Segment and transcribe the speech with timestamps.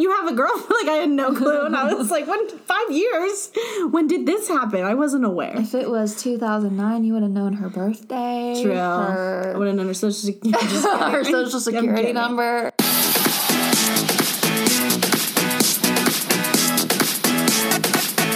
[0.00, 0.68] you have a girlfriend?
[0.78, 3.50] Like I had no clue, and I was like, when five years?
[3.90, 4.84] When did this happen?
[4.84, 5.58] I wasn't aware.
[5.58, 8.60] If it was 2009, you would have known her birthday.
[8.62, 8.74] True.
[8.74, 10.60] Her, I would have known her social security.
[10.60, 12.72] her social security number.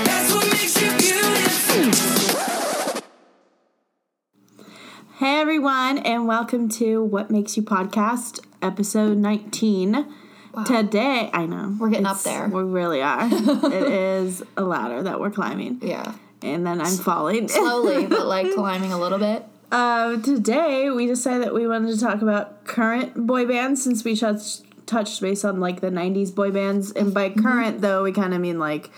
[0.04, 3.02] That's what makes you beautiful.
[5.18, 10.04] Hey everyone, and welcome to What Makes You Podcast, episode 19.
[10.66, 11.76] Today, I know.
[11.78, 12.46] We're getting up there.
[12.48, 13.26] We really are.
[13.32, 15.78] it is a ladder that we're climbing.
[15.82, 16.14] Yeah.
[16.42, 17.48] And then I'm falling.
[17.48, 19.44] Slowly, but like climbing a little bit.
[19.70, 24.14] Uh, today, we decided that we wanted to talk about current boy bands since we
[24.14, 26.92] touched, touched base on like the 90s boy bands.
[26.92, 27.42] And by Mm-hmm.
[27.42, 28.90] current, though, we kind of mean like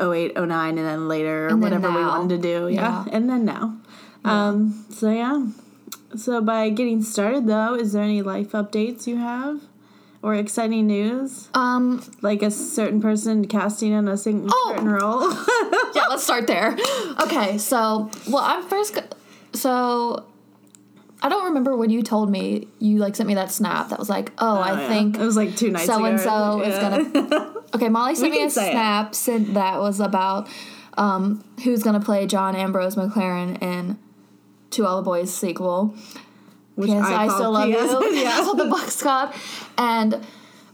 [0.00, 2.68] 08, 09, and then later, or And then whatever we wanted to do.
[2.68, 3.04] Yeah.
[3.06, 3.12] Yeah.
[3.12, 3.76] And then now.
[4.24, 5.46] Um, so, yeah.
[6.16, 9.60] So, by getting started, though, is there any life updates you have?
[10.22, 11.48] Or exciting news?
[11.54, 14.16] Um, Like a certain person casting in a Oh!
[14.16, 15.30] certain role?
[15.94, 16.76] yeah, let's start there.
[17.22, 18.94] Okay, so well, I'm first.
[18.94, 19.02] go-
[19.54, 20.26] So
[21.22, 24.10] I don't remember when you told me you like sent me that snap that was
[24.10, 24.88] like, oh, I yeah.
[24.88, 27.54] think it was like two nights so and so is gonna.
[27.74, 30.48] Okay, Molly sent me a snap sent that was about
[30.98, 33.98] um, who's gonna play John Ambrose McClaren in
[34.72, 35.94] To All the Boys sequel.
[36.80, 37.76] Which Yes, I, call still love you.
[37.76, 37.92] PS.
[38.24, 39.34] That's what the book's called.
[39.76, 40.26] And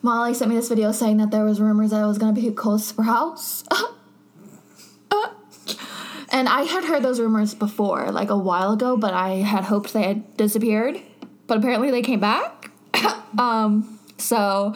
[0.02, 2.40] Molly sent me this video saying that there was rumors that it was going to
[2.40, 3.64] be Cole Sprouse.
[6.30, 9.92] and I had heard those rumors before, like a while ago, but I had hoped
[9.92, 11.00] they had disappeared.
[11.46, 12.70] But apparently they came back.
[13.38, 14.74] um, so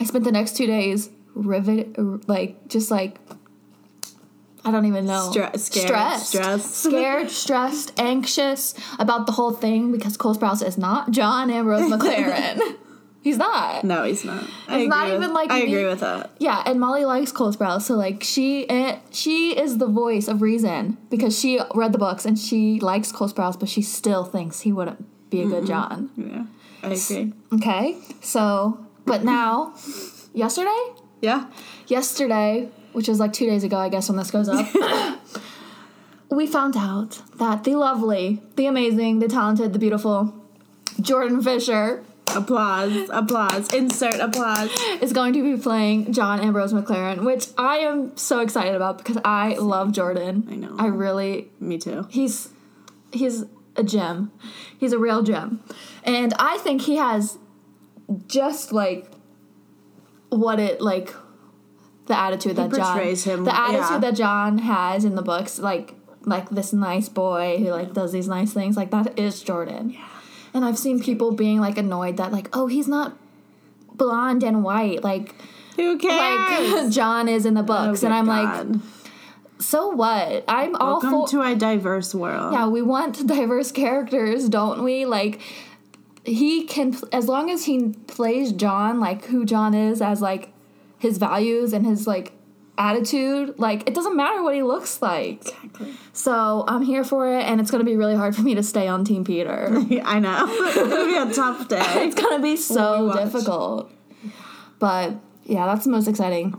[0.00, 1.96] I spent the next two days rivet,
[2.28, 3.18] like just like
[4.64, 5.32] I don't even know.
[5.34, 6.74] Stre- scared, stressed, stressed.
[6.84, 12.60] scared, stressed, anxious about the whole thing because Cole Sprouse is not John Ambrose McClaren.
[13.22, 13.84] He's not.
[13.84, 14.42] No, he's not.
[14.66, 16.30] I It's not agree with- even like I me- agree with that.
[16.40, 20.42] Yeah, and Molly likes Cole Sprouse, so like she and she is the voice of
[20.42, 24.62] reason because she read the books and she likes Cole Sprouse, but she still thinks
[24.62, 25.66] he wouldn't be a good mm-hmm.
[25.66, 26.10] John.
[26.16, 26.44] Yeah,
[26.82, 27.32] I agree.
[27.52, 29.72] Okay, so but now,
[30.34, 30.82] yesterday,
[31.20, 31.46] Yeah,
[31.86, 34.66] yesterday, which is like two days ago, I guess, when this goes up,
[36.30, 40.34] we found out that the lovely, the amazing, the talented, the beautiful
[41.00, 42.04] Jordan Fisher
[42.34, 44.70] applause, applause, insert applause.
[45.00, 49.18] is going to be playing John Ambrose McClaren, which I am so excited about because
[49.24, 50.46] I love Jordan.
[50.50, 50.76] I know.
[50.78, 52.06] I really Me too.
[52.10, 52.48] he's
[53.12, 53.44] he's
[53.76, 54.32] a gem.
[54.78, 55.62] He's a real gem.
[56.04, 57.38] And I think he has
[58.26, 59.10] just like
[60.28, 61.14] what it like
[62.06, 63.98] the attitude that John him, the attitude yeah.
[63.98, 68.28] that John has in the books like like this nice boy who like does these
[68.28, 69.90] nice things like that is Jordan.
[69.90, 70.08] Yeah.
[70.54, 73.16] And I've seen people being like annoyed that like oh he's not
[73.94, 75.34] blonde and white like
[75.76, 76.72] Who cares?
[76.72, 78.80] like John is in the Oh, books and I'm like
[79.58, 80.44] so what?
[80.48, 82.52] I'm all welcome for to a diverse world.
[82.52, 85.06] yeah, we want diverse characters, don't we?
[85.06, 85.40] Like
[86.24, 90.51] he can as long as he plays John like who John is as like
[91.02, 92.32] his values and his like
[92.78, 95.40] attitude, like it doesn't matter what he looks like.
[95.46, 95.92] Exactly.
[96.14, 98.62] So, I'm here for it and it's going to be really hard for me to
[98.62, 99.68] stay on Team Peter.
[100.04, 100.46] I know.
[100.48, 101.82] it's gonna be a tough day.
[102.06, 103.90] it's going to be so difficult.
[104.78, 105.14] But
[105.44, 106.50] yeah, that's the most exciting.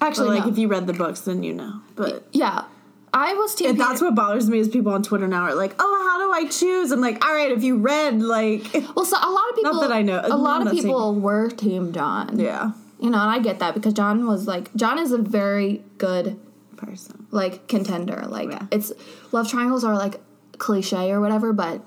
[0.00, 0.50] But Actually, like, no.
[0.52, 1.80] if you read the books, then you know.
[1.94, 2.64] But yeah.
[3.12, 3.88] I was Team and Peter.
[3.88, 6.50] that's what bothers me is people on Twitter now are like, "Oh, how do I
[6.50, 8.64] choose?" I'm like, "All right, if you read like,
[8.96, 11.48] well, so a lot of people Not that I know- A lot of people were
[11.48, 12.40] Team John.
[12.40, 15.82] yeah, You know, and I get that because John was like John is a very
[15.98, 16.38] good
[16.76, 18.24] person." like contender.
[18.28, 18.66] Like Yeah.
[18.70, 18.92] it's
[19.32, 20.20] love triangles are like
[20.58, 21.82] cliche or whatever, but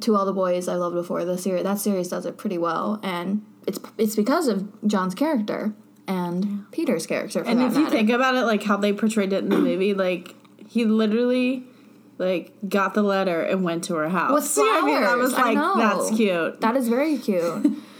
[0.00, 3.00] to all the boys I loved before the series that series does it pretty well,
[3.02, 5.74] and it's it's because of John's character
[6.06, 7.42] and Peter's character.
[7.42, 10.34] And if you think about it, like how they portrayed it in the movie, like
[10.68, 11.64] he literally
[12.18, 14.32] like got the letter and went to her house.
[14.32, 14.94] with know what I mean?
[14.94, 16.60] That flowers, was like that's cute.
[16.60, 17.66] that is very cute.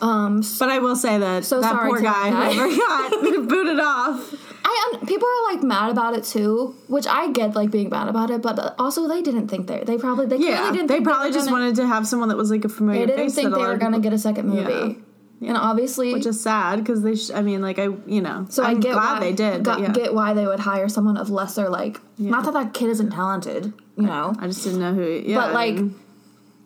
[0.00, 2.52] um, But I will say that So that poor guy guy.
[2.52, 4.34] whoever got booted off.
[4.68, 8.08] I un- people are like mad about it too, which I get like being mad
[8.08, 11.28] about it, but also they didn't think they they probably they Yeah, didn't they probably
[11.28, 13.54] were just gonna- wanted to have someone that was like a familiar they didn't think
[13.54, 14.98] they were gonna get a second movie.
[15.42, 17.14] And obviously, which is sad because they.
[17.14, 19.62] Sh- I mean, like I, you know, so I'm I get glad why they did.
[19.64, 19.92] got- yeah.
[19.92, 22.00] get why they would hire someone of lesser like.
[22.18, 24.34] Not that that kid isn't talented, you know.
[24.40, 25.02] I just didn't know who.
[25.26, 25.94] Yeah, But, I like- mean,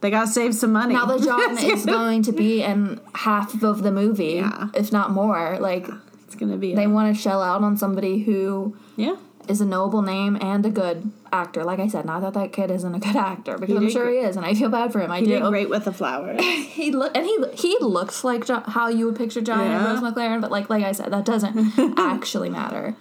[0.00, 0.94] they gotta save some money.
[0.94, 4.68] Now that John is going to be in half of the movie, Yeah.
[4.74, 5.88] if not more, like
[6.24, 6.74] it's gonna be.
[6.74, 9.16] they a- want to shell out on somebody who yeah.
[9.48, 11.64] is a noble name and a good actor.
[11.64, 14.16] Like I said, not that that kid isn't a good actor because I'm sure he
[14.18, 15.10] is, and I feel bad for him.
[15.10, 16.40] I He did great with the flowers.
[16.80, 19.84] He look and he he looks like jo- how you would picture John Yeah.
[19.86, 22.94] Rose McClaren, but like like I said, that doesn't actually matter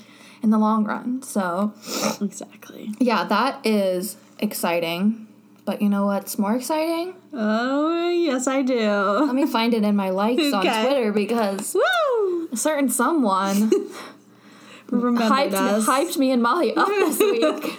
[0.43, 1.21] in the long run.
[1.23, 1.73] So
[2.21, 2.91] exactly.
[2.99, 5.27] yeah, that is exciting.
[5.69, 7.13] But you know what's more exciting?
[7.31, 8.89] Oh yes, I do.
[8.89, 12.49] Let me find it in my likes on Twitter because Woo!
[12.51, 13.69] a certain someone
[14.89, 15.85] hyped, us.
[15.85, 17.77] hyped me and Molly up this week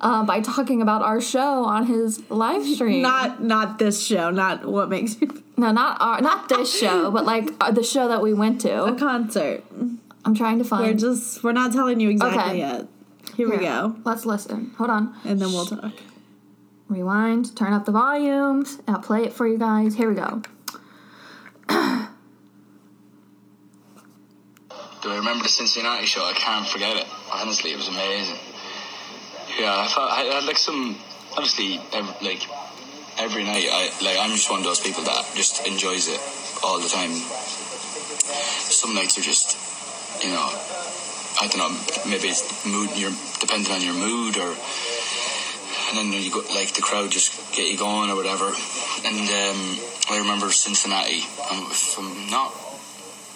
[0.00, 3.00] uh, by talking about our show on his live stream.
[3.00, 4.30] Not not this show.
[4.32, 8.08] Not what makes you no, not our, not this show, but like uh, the show
[8.08, 8.86] that we went to.
[8.86, 9.62] a concert.
[10.24, 10.82] I'm trying to find.
[10.84, 12.58] We're just we're not telling you exactly Okay.
[12.58, 12.86] yet.
[13.36, 14.72] Here, we go, Let's listen.
[14.78, 15.14] Hold on.
[15.24, 15.92] and then we'll talk.
[16.90, 17.56] Rewind.
[17.56, 18.66] Turn up the volume.
[18.88, 19.94] I'll play it for you guys.
[19.94, 20.42] Here we go.
[25.02, 26.24] Do I remember the Cincinnati show?
[26.24, 27.06] I can't forget it.
[27.32, 28.36] Honestly, it was amazing.
[29.58, 30.98] Yeah, I thought I had like some.
[31.32, 32.42] Obviously, every, like
[33.18, 36.20] every night, I like I'm just one of those people that just enjoys it
[36.62, 37.12] all the time.
[38.68, 39.56] Some nights are just,
[40.22, 40.50] you know,
[41.40, 41.72] I don't know.
[42.10, 42.90] Maybe it's mood.
[42.94, 44.54] You're depending on your mood, or
[45.90, 48.46] and then you go like the crowd just get you going or whatever.
[48.46, 49.58] And um,
[50.10, 51.22] I remember Cincinnati.
[51.50, 52.52] Um, if I'm not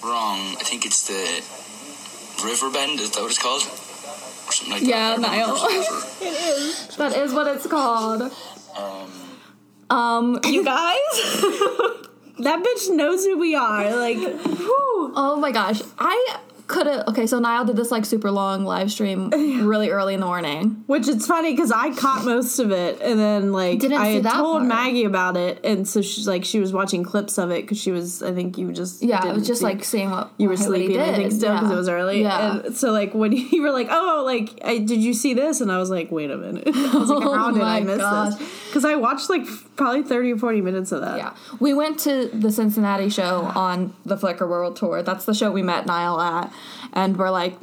[0.03, 0.39] wrong.
[0.61, 3.01] I think it's the River Bend.
[3.01, 3.63] Is that what it's called?
[3.63, 5.25] Or something like Yeah, that.
[5.29, 5.69] I remember Niall.
[5.69, 7.11] there's a river.
[7.11, 8.23] That is what it's called.
[8.77, 9.11] Um,
[9.91, 11.09] Um, You guys,
[12.41, 13.97] that bitch knows who we are.
[13.97, 15.13] Like, whew.
[15.17, 17.09] oh my gosh, I could have.
[17.09, 19.31] Okay, so Niall did this like super long live stream
[19.67, 20.83] really early in the morning.
[20.87, 24.23] Which it's funny because I caught most of it, and then like Didn't I had
[24.25, 24.65] told part.
[24.67, 27.91] Maggie about it, and so she's like she was watching clips of it because she
[27.93, 30.57] was I think you just Yeah, it was just see- like seeing what you were
[30.57, 31.75] sleeping I think still because Yeah.
[31.75, 32.23] it was early.
[32.23, 32.61] Yeah.
[32.65, 35.71] And so like when you were like oh like I, did you see this and
[35.71, 37.99] I was like wait a minute I was like how Oh did I oh miss
[37.99, 38.35] gosh.
[38.37, 41.17] this because I watched like f- probably thirty or forty minutes of that.
[41.19, 45.03] Yeah, we went to the Cincinnati show on the Flicker World Tour.
[45.03, 46.53] That's the show we met Niall at,
[46.93, 47.57] and we're like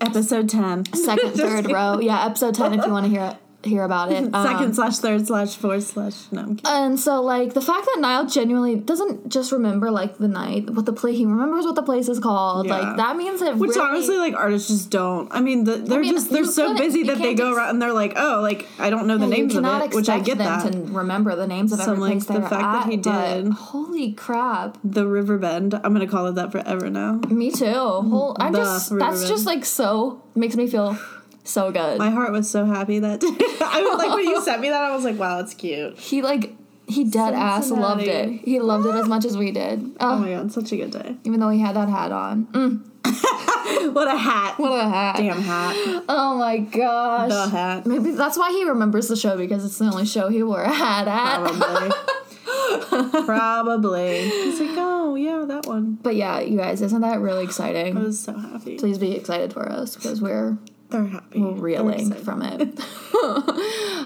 [0.00, 0.84] Episode ten.
[0.94, 1.98] second, third row.
[2.00, 4.24] Yeah, episode ten if you want to hear hear about it.
[4.34, 6.42] Um, Second slash third slash fourth slash no.
[6.42, 6.58] I'm.
[6.64, 10.86] And so, like, the fact that Niall genuinely doesn't just remember, like, the night, what
[10.86, 12.66] the play, he remembers what the place is called.
[12.66, 12.78] Yeah.
[12.78, 15.28] Like, that means that Which really, honestly, like artists just don't.
[15.32, 17.82] I mean, the, they're mean, just they're so busy that they go ex- around and
[17.82, 20.60] they're like, oh, like I don't know the names of it, which I get them
[20.60, 20.72] that.
[20.72, 23.34] to remember the names of So, every like, place the fact that at, he but
[23.44, 24.78] did- holy crap.
[24.82, 25.74] The Riverbend.
[25.74, 27.20] I'm gonna call it that forever now.
[27.28, 27.64] Me too.
[27.66, 30.98] Whole, I'm The just, that's just, like, so, makes me feel
[31.44, 31.98] so good.
[31.98, 33.22] My heart was so happy that
[33.62, 35.98] I was like when you sent me that I was like, wow, it's cute.
[35.98, 36.52] he, like,
[36.86, 38.40] he dead ass loved it.
[38.44, 39.80] He loved it as much as we did.
[40.00, 41.16] Oh Oh, my god, such a good day.
[41.24, 42.46] even though he had that hat on.
[42.46, 42.90] Mm,
[43.94, 44.58] What a hat.
[44.58, 45.16] what a hat.
[45.16, 45.76] Damn hat.
[46.08, 47.30] Oh my gosh.
[47.30, 47.86] The hat.
[47.86, 50.72] Maybe that's why he remembers the show because it's the only show he wore a
[50.72, 51.38] hat at.
[51.38, 53.24] Probably.
[53.24, 54.28] Probably.
[54.28, 55.98] He's like, oh yeah, that one.
[56.02, 57.96] But yeah, you guys, isn't that really exciting?
[57.96, 58.76] I was so happy.
[58.78, 60.58] Please be excited for us because we're
[60.94, 61.40] They're happy.
[61.40, 62.60] They're from it.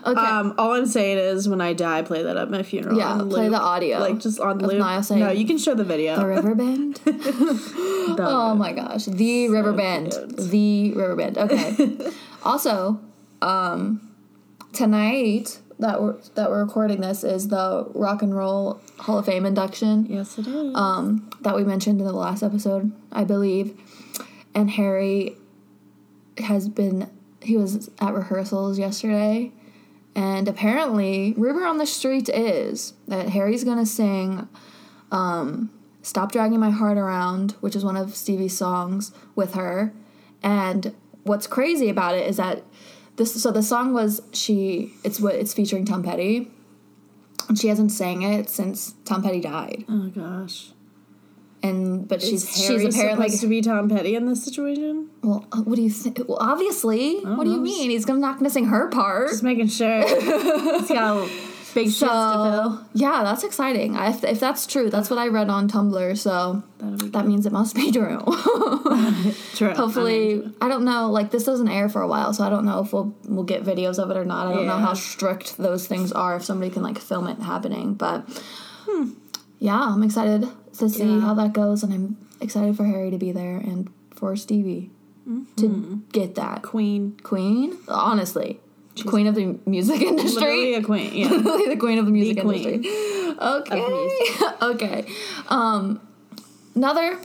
[0.07, 0.21] okay.
[0.21, 2.97] Um, all I'm saying is when I die, play that at my funeral.
[2.97, 3.53] Yeah, play loop.
[3.53, 4.79] the audio Like just on loop.
[4.79, 6.17] Niall saying, no, you can show the video.
[6.17, 6.97] the river bend.
[7.05, 10.13] The- Oh my gosh, the river bend.
[10.13, 10.37] cute.
[10.51, 11.37] The river bend.
[11.37, 12.11] Okay.
[12.43, 12.99] also,
[13.43, 14.01] um,
[14.73, 19.45] tonight that we're that we're recording this is the Rock and Roll Hall of Fame
[19.45, 20.07] induction.
[20.07, 20.75] Yes, it is.
[20.75, 23.79] um, that we mentioned in the last episode, I believe.
[24.55, 25.37] And Harry
[26.41, 27.11] has been,
[27.43, 29.53] he was at rehearsals yesterday.
[30.15, 34.49] And apparently, Rumor on the Street is that Harry's gonna sing
[35.13, 35.71] um,
[36.03, 39.93] Stop Dragging My Heart Around, which is one of Stevie's songs, with her.
[40.43, 42.65] And what's crazy about it is that
[43.17, 46.51] this, so the song was she, it's what it's featuring Tom Petty.
[47.49, 50.73] And she hasn't sang it since Tom Petty died oh gosh.
[51.63, 55.11] And but she's Is she's Harry apparently supposed to be Tom Petty in this situation?
[55.23, 57.21] well uh, what do you think well obviously.
[57.21, 57.91] What do you mean?
[57.91, 59.31] He's gonna not gonna her part.
[59.31, 60.07] Just making sure.
[60.07, 61.31] He's got a
[61.75, 63.95] big so yeah that's exciting.
[63.97, 67.53] I, if, if that's true that's what i read on tumblr so that means it
[67.53, 68.21] must be true.
[69.55, 69.75] True.
[69.75, 72.81] hopefully i don't know like this doesn't air for a while so i don't know
[72.81, 74.49] if we'll we'll get videos of it or not.
[74.49, 77.95] I don't know how strict those things are if somebody can like film it happening
[77.95, 78.27] but
[79.59, 80.49] yeah i'm excited
[80.79, 81.21] to see Yeah.
[81.21, 84.91] how that goes and i'm excited for harry to be there and for stevie
[85.57, 87.17] to get that Queen.
[87.23, 88.61] queen honestly
[89.07, 91.11] queen of the music industry Literally a queen.
[91.21, 91.29] Yeah.
[91.29, 94.53] literally the queen of the music queen industry okay music.
[94.63, 95.05] okay
[95.49, 96.01] um
[96.75, 97.19] another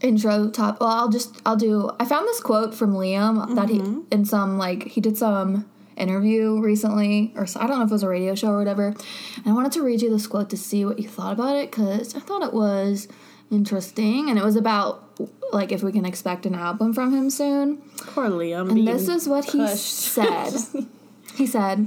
[0.00, 0.80] intro top.
[0.80, 1.88] Well, I'll just I'll do.
[2.00, 3.78] I found this quote from Liam that he
[4.10, 5.64] in some like he did some
[5.96, 8.88] interview recently or I don't know if it was a radio show or whatever.
[8.88, 11.70] And I wanted to read you this quote to see what you thought about it
[11.70, 13.08] because I thought it was
[13.50, 15.20] interesting and it was about
[15.52, 17.78] like if we can expect an album from him soon.
[17.98, 18.70] Poor Liam.
[18.70, 20.52] And this is what he said.
[21.34, 21.86] he said,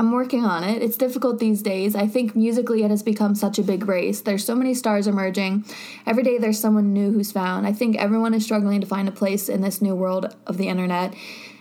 [0.00, 0.82] I'm working on it.
[0.82, 1.94] It's difficult these days.
[1.94, 4.22] I think musically it has become such a big race.
[4.22, 5.66] There's so many stars emerging.
[6.06, 7.66] Every day there's someone new who's found.
[7.66, 10.68] I think everyone is struggling to find a place in this new world of the
[10.68, 11.14] internet.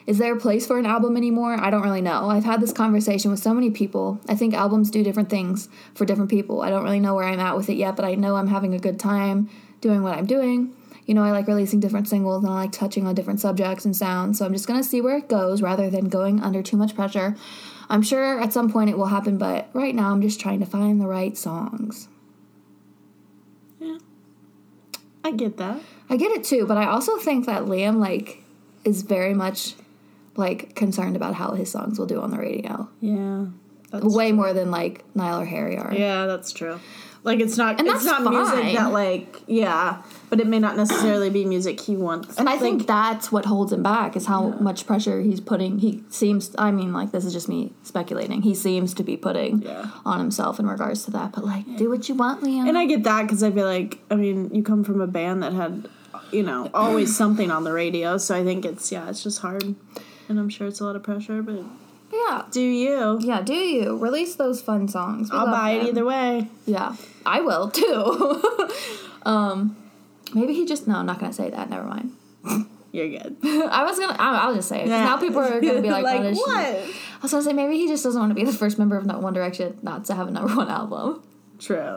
[0.09, 1.53] Is there a place for an album anymore?
[1.53, 2.31] I don't really know.
[2.31, 4.19] I've had this conversation with so many people.
[4.27, 6.63] I think albums do different things for different people.
[6.63, 8.73] I don't really know where I'm at with it yet, but I know I'm having
[8.73, 9.51] a good time
[9.81, 10.73] doing what I'm doing.
[11.05, 13.95] You know, I like releasing different singles and I like touching on different subjects and
[13.95, 14.39] sounds.
[14.39, 16.95] So I'm just going to see where it goes rather than going under too much
[16.95, 17.35] pressure.
[17.87, 20.65] I'm sure at some point it will happen, but right now I'm just trying to
[20.65, 22.07] find the right songs.
[23.79, 23.99] Yeah.
[25.23, 25.79] I get that.
[26.09, 28.43] I get it too, but I also think that Liam like
[28.83, 29.75] is very much
[30.39, 32.89] like concerned about how his songs will do on the radio.
[33.01, 33.45] Yeah.
[33.91, 35.93] That's Way more than like Niall or Harry are.
[35.93, 36.79] Yeah, that's true.
[37.23, 40.77] Like it's not And it's that's not music that like yeah, but it may not
[40.77, 42.37] necessarily be music he wants.
[42.37, 45.79] And I think that's what holds him back is how much pressure he's putting.
[45.79, 48.41] He seems, I mean, like, this is just me speculating.
[48.43, 49.87] He seems to be putting Yeah.
[50.05, 51.33] on himself in regards to that.
[51.33, 52.69] But, like, do what you want, Liam.
[52.69, 55.43] and I get that because I feel like I mean you come from a band
[55.43, 55.89] that had
[56.31, 59.75] you know always something on the radio, so I think it's yeah it's just hard,
[60.29, 61.63] and I'm sure it's a lot of pressure, but
[62.13, 62.43] yeah.
[62.51, 63.17] do you?
[63.21, 63.97] Yeah, do you?
[63.97, 65.31] Release those fun songs.
[65.31, 66.47] We I'll buy it either way.
[66.65, 66.95] Yeah,
[67.25, 68.41] I will too.
[69.23, 69.75] um,
[70.33, 71.69] maybe he just, no, I'm not going to say that.
[71.69, 72.13] Never mind.
[72.91, 73.37] You're good.
[73.43, 74.87] I was going to, I'll just say it.
[74.87, 75.03] Yeah.
[75.03, 76.55] Now people are going to be like, like what what?
[76.57, 79.05] I was to say, maybe he just doesn't want to be the first member of
[79.05, 81.21] No- One Direction not to have a number one album.
[81.59, 81.93] True.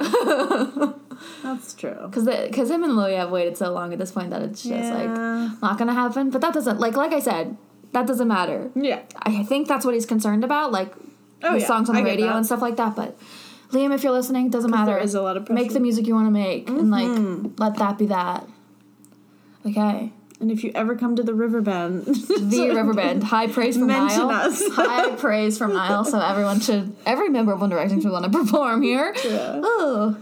[1.43, 1.97] That's true.
[2.07, 4.75] Because because him and Louis have waited so long at this point that it's just
[4.75, 4.95] Yeah.
[5.49, 6.31] like not gonna happen.
[6.31, 7.57] But that doesn't like like I said,
[7.93, 8.71] that doesn't matter.
[8.75, 9.01] Yeah.
[9.23, 10.93] I think that's what he's concerned about, like
[11.45, 11.67] Oh, the yeah.
[11.67, 12.37] songs on the radio that.
[12.37, 12.95] and stuff like that.
[12.95, 13.19] But
[13.73, 14.93] Liam, if you're listening, it doesn't matter.
[14.93, 17.43] there is a lot of make the music you want to make and Mm-hmm.
[17.47, 18.47] like let that be that.
[19.67, 23.23] Okay, And if you ever come to the Riverbend, the Riverbend.
[23.25, 24.31] High praise from Mention Niall.
[24.51, 24.63] us.
[24.73, 26.05] High praise from Niall.
[26.05, 29.15] So everyone should, every member of One Direction should want to perform here.
[29.25, 30.17] Oh.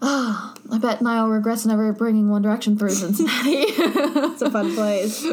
[0.00, 3.56] Oh, I bet Niall regrets never bringing One Direction through Cincinnati.
[3.68, 5.26] it's a fun place.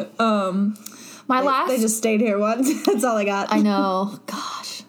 [1.28, 1.70] My last.
[1.70, 2.84] They just stayed here once.
[2.86, 3.52] That's all I got.
[3.52, 4.20] I know.
[4.26, 4.84] Gosh.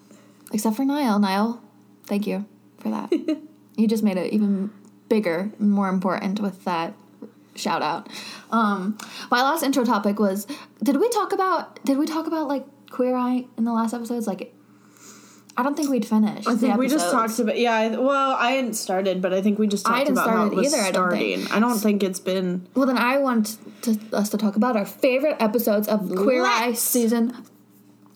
[0.53, 1.19] Except for Niall.
[1.19, 1.63] Niall,
[2.05, 2.45] thank you
[2.79, 3.13] for that.
[3.77, 4.71] you just made it even
[5.09, 6.95] bigger and more important with that
[7.55, 8.09] shout out.
[8.51, 8.99] Um,
[9.31, 10.47] my last intro topic was
[10.83, 14.27] did we talk about did we talk about like Queer Eye in the last episodes?
[14.27, 14.55] Like
[15.59, 16.47] I don't think we'd finished.
[16.47, 17.75] I think we just talked about yeah.
[17.75, 20.47] I- Well, I hadn't started, but I think we just I talked hadn't about how
[20.47, 21.39] it was either, I don't starting.
[21.41, 21.55] think.
[21.55, 24.85] I don't think it's been Well, then I want to, us to talk about our
[24.85, 26.81] favorite episodes of Queer Eye Let's.
[26.81, 27.35] season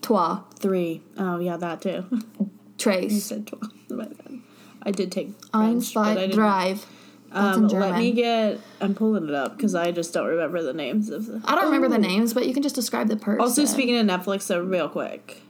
[0.03, 0.43] trois.
[0.59, 1.03] three.
[1.19, 2.05] Oh yeah, that too.
[2.11, 3.25] you Trace.
[3.25, 3.73] said twelve.
[3.91, 4.39] My bad.
[4.83, 5.65] I did take French, but I
[6.11, 6.35] Einstein didn't.
[6.37, 6.87] Drive.
[7.33, 7.91] That's in Um, German.
[7.91, 8.61] let me get.
[8.81, 11.41] I'm pulling it up because I just don't remember the names of the.
[11.45, 12.11] I don't remember the Oh.
[12.11, 13.41] names, but you can just describe the person.
[13.41, 15.43] Also, speaking of Netflix, though, real quick,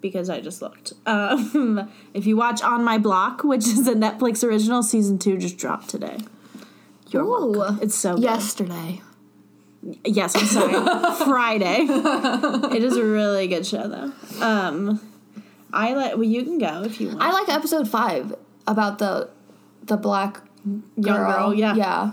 [0.00, 0.92] because I just looked.
[1.06, 5.58] Um, if you watch On My Block, which is a Netflix original, season two just
[5.58, 6.18] dropped today.
[7.10, 7.52] You're Ooh.
[7.52, 7.78] welcome.
[7.82, 8.24] It's so good.
[8.24, 9.02] yesterday.
[10.04, 10.74] Yes, I'm sorry.
[11.24, 11.86] Friday.
[12.76, 14.12] It is a really good show, though.
[14.44, 15.00] Um,
[15.72, 16.14] I like.
[16.14, 17.22] Well, you can go if you want.
[17.22, 18.34] I like episode five
[18.66, 19.30] about the
[19.84, 21.32] the black Young girl.
[21.32, 21.74] girl, yeah.
[21.74, 22.12] yeah.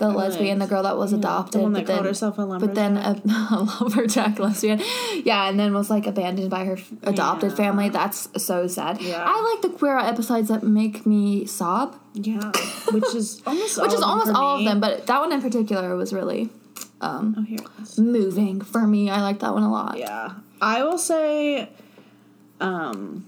[0.00, 3.20] The lesbian, the girl that was adopted, one but then herself a but then a,
[3.52, 4.80] a lumberjack lesbian,
[5.24, 7.56] yeah, and then was like abandoned by her f- adopted Yeah.
[7.56, 7.88] family.
[7.90, 9.00] That's so sad.
[9.00, 9.22] Yeah.
[9.24, 12.50] I like the queer episodes that make me sob, Yeah,
[12.90, 14.66] which is almost which all is of them almost all me.
[14.66, 16.50] of them, but that one in particular was really
[17.02, 17.58] Oh, here
[17.96, 19.08] moving for me.
[19.10, 19.96] I like that one a lot.
[19.98, 20.32] Yeah.
[20.60, 21.68] I will say
[22.60, 23.26] um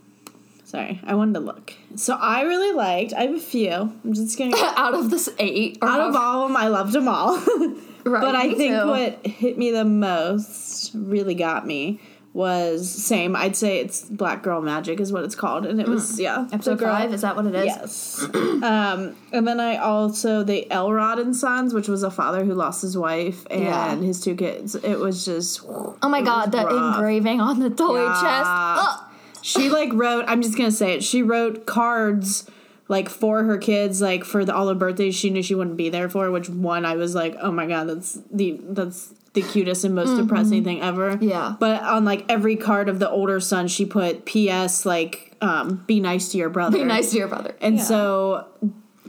[0.73, 1.75] sorry, I wanted to look.
[1.97, 3.71] So I really liked I have a few.
[3.71, 6.93] I'm just gonna Out of this eight, or out of all of them I loved
[6.95, 7.41] them all.
[8.05, 8.87] Right, but I think too.
[8.89, 12.01] what hit me the most, really got me,
[12.33, 13.37] was same.
[13.37, 15.67] I'd say it's Black Girl Magic is what it's called.
[15.67, 16.47] And it was yeah.
[16.49, 17.67] the episode girl- five is that what it is?
[17.67, 18.23] Yes.
[18.35, 22.83] um, and then I also the Elrod and Sons, which was a father who lost
[22.83, 23.95] his wife and Yeah.
[23.95, 24.75] his two kids.
[24.75, 26.97] It was just Oh my god, the rough.
[26.97, 28.21] engraving on the toy Yeah.
[28.21, 28.51] chest.
[28.51, 29.01] Ugh.
[29.43, 30.25] She like wrote.
[30.29, 31.05] I'm just gonna say it.
[31.05, 32.49] She wrote cards
[32.89, 35.89] like for her kids, like for the, all the birthdays she knew she wouldn't be
[35.89, 36.31] there for.
[36.31, 40.15] Which one I was like, oh my god, that's the that's the cutest and most
[40.17, 41.13] depressing thing ever.
[41.13, 41.25] Mm-hmm.
[41.29, 41.55] Yeah.
[41.59, 44.85] But on like every card of the older son, she put P.S.
[44.85, 46.79] like um, be nice to your brother.
[46.79, 47.55] Be nice to your brother.
[47.61, 47.83] And Yeah.
[47.83, 48.47] so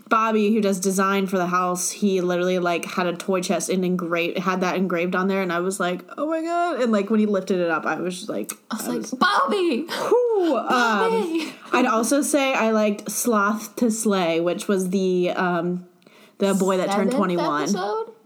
[0.10, 3.84] Bobby, who does design for the house, he literally like had a toy chest and
[3.84, 6.82] engraved had that engraved on there, and I was like, oh my god!
[6.82, 9.88] And like when he lifted it up, I was just like, I was like, Bobby!
[9.90, 11.54] Ooh, um, Bobby!
[11.72, 15.88] I'd also say I liked Sloth to Slay, which was the um,
[16.38, 17.74] the boy that turned twenty one.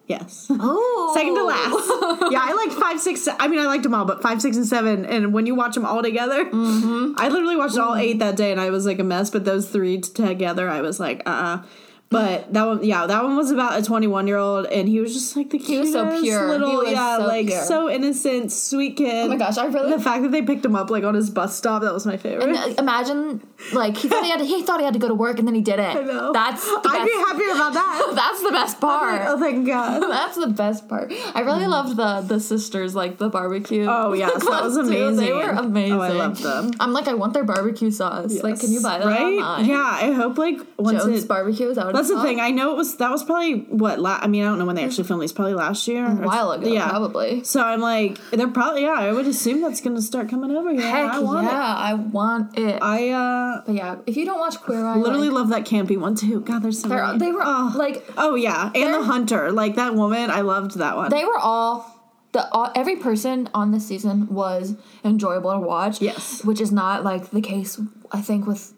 [0.08, 0.48] Yes.
[0.50, 1.12] Oh.
[1.14, 2.32] Second to last.
[2.32, 3.28] yeah, I liked five, six.
[3.28, 5.06] I mean, I liked them all, but five, six, and seven.
[5.06, 7.14] And when you watch them all together, Mm-hmm.
[7.18, 9.30] I literally watched all eight that day, and I was like a mess.
[9.30, 11.64] But those three together, I was like, uh, uh
[12.18, 15.50] But that one, yeah, that one was about a twenty-one-year-old, and he was just like
[15.50, 16.48] the cutest so pure.
[16.48, 17.64] little, He was yeah, so like pure.
[17.64, 19.26] so innocent, sweet kid.
[19.26, 21.30] Oh my gosh, I really the fact that they picked him up like on his
[21.30, 22.48] bus stop, that was my favorite.
[22.48, 25.10] And, uh, imagine, like he thought he had to, he thought he had to go
[25.10, 25.98] to work and then he didn't.
[25.98, 26.32] I know.
[26.32, 27.28] That's the I'd be best.
[27.28, 28.12] happier about that.
[28.16, 29.22] That's the best part.
[29.26, 30.00] oh, thank God.
[30.10, 31.12] That's the best part.
[31.36, 33.86] I really loved the the sisters, like the barbecue.
[33.86, 35.18] Oh yes, that was amazing.
[35.18, 35.92] They were amazing.
[35.92, 36.72] Oh, I love them.
[36.80, 38.42] I'm like, I want their barbecue sauce.
[38.42, 39.40] Like, can you buy that right?
[39.40, 39.66] online?
[39.66, 41.28] Yeah, I hope like once Jones it.
[41.28, 42.40] barbecue is what That's the thing.
[42.40, 44.44] I know it was that was probably what la- I mean.
[44.44, 45.34] I don't know when they actually filmed these.
[45.34, 47.44] Probably last year, a while ago, Yeah, probably.
[47.44, 48.94] So I'm like, they're probably yeah.
[48.94, 50.82] I would assume that's gonna start coming over here.
[50.82, 51.80] Heck I want yeah, it.
[51.80, 52.80] I want it.
[52.82, 55.66] I uh but yeah, if you don't watch Queer Eye, I literally like, love that
[55.66, 56.42] campy one too.
[56.42, 57.18] God, there's so many.
[57.18, 57.74] they were oh.
[57.76, 60.30] like oh yeah, and the hunter, like that woman.
[60.30, 61.10] I loved that one.
[61.10, 61.98] they were all
[62.34, 66.02] the all, every person on this season was enjoyable to watch.
[66.02, 66.44] Yes.
[66.44, 67.80] which is not like the case.
[68.12, 68.74] I think with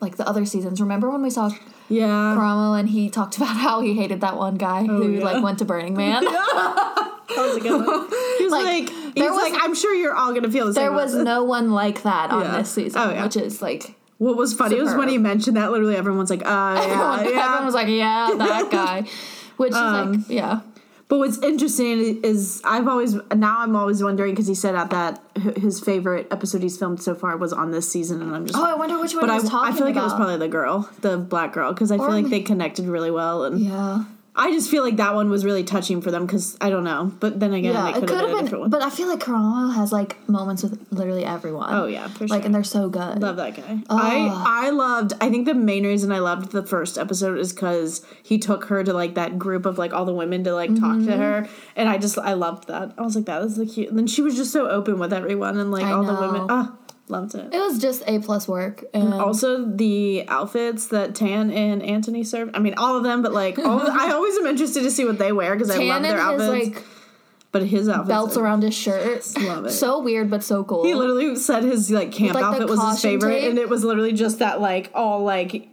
[0.00, 0.80] like the other seasons.
[0.80, 1.50] Remember when we saw
[1.88, 5.24] yeah, Karamo and he talked about how he hated that one guy who Oh, yeah.
[5.24, 6.24] like went to Burning Man.
[6.24, 8.08] that was a good one.
[8.38, 10.74] He was Like, like, there he's was- like, I'm sure you're all gonna feel the
[10.74, 10.82] same.
[10.84, 12.58] there was this." no one like that on Yeah.
[12.58, 13.22] this season, Oh, yeah.
[13.24, 15.70] which is like What was funny was when he mentioned that.
[15.72, 17.44] Literally, everyone's like, uh, yeah, everyone, yeah.
[17.44, 19.04] everyone was like, "Yeah, that guy,"
[19.56, 20.60] which is Um, like, yeah,
[21.14, 25.22] But what's interesting is I've always now I'm always wondering because he said out that
[25.56, 28.64] his favorite episode he's filmed so far was on this season, and I'm just Oh,
[28.64, 31.16] I wonder which one But I, I feel like it was probably the girl, the
[31.16, 34.06] black girl, because I feel like they connected really well, and yeah,
[34.36, 37.12] I just feel like that one was really touching for them because I don't know,
[37.20, 37.90] but then again, yeah.
[37.90, 38.70] it could have been, a been, one.
[38.70, 41.72] but I feel like Karamo has like moments with literally everyone.
[41.72, 42.36] oh yeah, for sure.
[42.36, 43.22] like, and they're so good.
[43.22, 43.78] Love that guy.
[43.88, 43.96] Oh.
[43.96, 45.12] I I loved.
[45.20, 48.82] I think the main reason I loved the first episode is because he took her
[48.82, 51.06] to like that group of like all the women to like talk Mm-hmm.
[51.06, 52.92] to her, and I just I loved that.
[52.98, 53.88] I was like, that is the cute.
[53.90, 56.46] And then she was just so open with everyone, and like I all the women.
[56.48, 56.76] Ah,
[57.08, 57.52] loved it.
[57.52, 62.56] It was just a plus work, and Also, the outfits that Tan and Antoni served.
[62.56, 65.18] I mean, all of them, but like, all I always am interested to see what
[65.18, 66.76] they wear because I love their and his outfits.
[66.76, 66.84] like
[67.52, 69.70] but his outfit belts like, around his shirt, love it.
[69.70, 70.84] so weird but so cool.
[70.84, 73.50] He literally said his like camp like, the outfit was his favorite, tape?
[73.50, 75.68] and it was literally just that like all like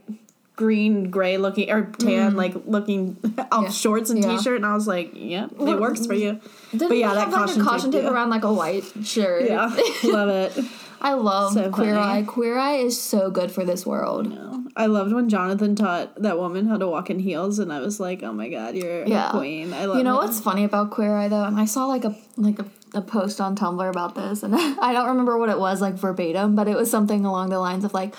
[0.56, 2.38] green, gray looking or tan, mm-hmm.
[2.38, 3.18] like looking
[3.52, 3.70] Yeah.
[3.70, 4.38] shorts and Yeah.
[4.38, 6.40] t-shirt, and I was like, yeah, it works for you.
[6.72, 8.14] But yeah, that have like caution a caution tape, tape yeah.
[8.14, 9.50] around like a white shirt.
[9.50, 10.64] Yeah, love it.
[11.02, 11.96] I love So Queer.
[11.98, 12.24] Eye.
[12.28, 14.32] Queer Eye is so good for this world.
[14.76, 18.00] I loved when Jonathan taught that woman how to walk in heels, and I was
[18.00, 19.30] like, oh my god, you're Yeah.
[19.30, 19.74] a queen.
[19.74, 19.98] I love.
[19.98, 22.66] You know what's funny about Queer Eye though, and I saw like a like a,
[22.94, 26.56] a post on Tumblr about this, and I don't remember what it was like verbatim,
[26.56, 28.16] but it was something along the lines of like,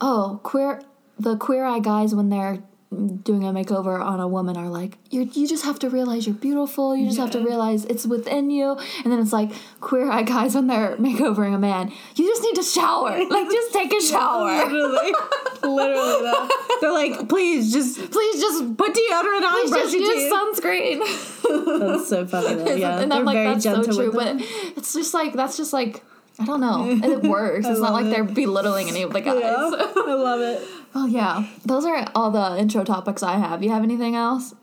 [0.00, 0.82] oh, queer
[1.18, 5.28] the Queer Eye guys when they're doing a makeover on a woman are like you
[5.34, 8.78] you just have to realize you're beautiful you just have to realize it's within you
[9.04, 12.54] and then it's like queer eye guys when they're makeovering a man you just need
[12.54, 15.12] to shower like just take a shower Literally,
[15.62, 16.22] literally.
[16.22, 16.48] Though.
[16.80, 21.88] They're like, please just please just put deodorant on, please brush just your use sunscreen
[21.88, 22.54] That's so funny.
[22.54, 22.74] Though.
[22.74, 24.10] Yeah, and they're I'm like, very that's so gentle true.
[24.12, 24.38] with them.
[24.38, 26.02] But it's just like that's just like
[26.40, 26.86] I don't know.
[26.88, 27.66] It works.
[27.66, 28.10] It's not like it.
[28.10, 29.40] they're belittling any of the guys.
[29.40, 30.62] Yeah, I love it.
[30.98, 33.62] Well, yeah, those are all the intro topics I have.
[33.62, 34.54] You have anything else?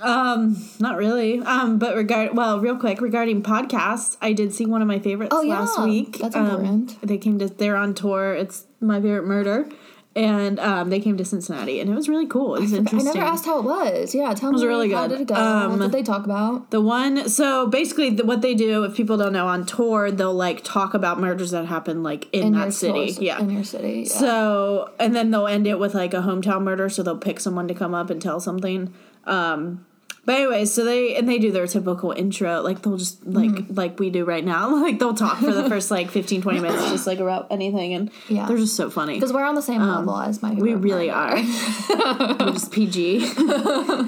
[0.00, 1.40] Um, not really.
[1.40, 5.34] Um, but regard well, real quick regarding podcasts, I did see one of my favorites
[5.34, 5.60] Oh, yeah.
[5.60, 6.18] last week.
[6.18, 6.96] That's Um, important.
[7.02, 8.32] they came to they're on tour.
[8.34, 9.68] It's my favorite murder,
[10.16, 12.56] and um, they came to Cincinnati, and it was really cool.
[12.56, 13.14] It was I interesting.
[13.14, 14.12] never asked how it was.
[14.12, 14.68] Yeah, tell it was me.
[14.68, 15.18] really How good.
[15.18, 15.36] did it go?
[15.36, 16.70] Um, what did they talk about?
[16.72, 20.34] The one, so basically, the, what they do, if people don't know, on tour, they'll
[20.34, 23.12] like talk about murders that happen like in, that city.
[23.12, 23.38] source- yeah.
[23.40, 24.00] in your city.
[24.08, 24.18] Yeah.
[24.18, 26.88] So, and then they'll end it with like a hometown murder.
[26.88, 28.92] So they'll pick someone to come up and tell something.
[29.26, 29.86] Um,
[30.24, 33.74] but anyway, so they and they do their typical intro, like they'll just like Mm-hmm.
[33.74, 36.90] like we do right now, like they'll talk for the first like 15, 20 minutes,
[36.90, 38.46] just like about anything, and Yeah.
[38.46, 39.14] they're just so funny.
[39.14, 40.50] because we're on the same level as my.
[40.50, 41.34] Um, We really are.
[41.90, 43.24] We're just PG.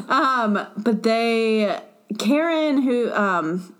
[0.08, 1.80] um, but they
[2.18, 3.74] Karen who um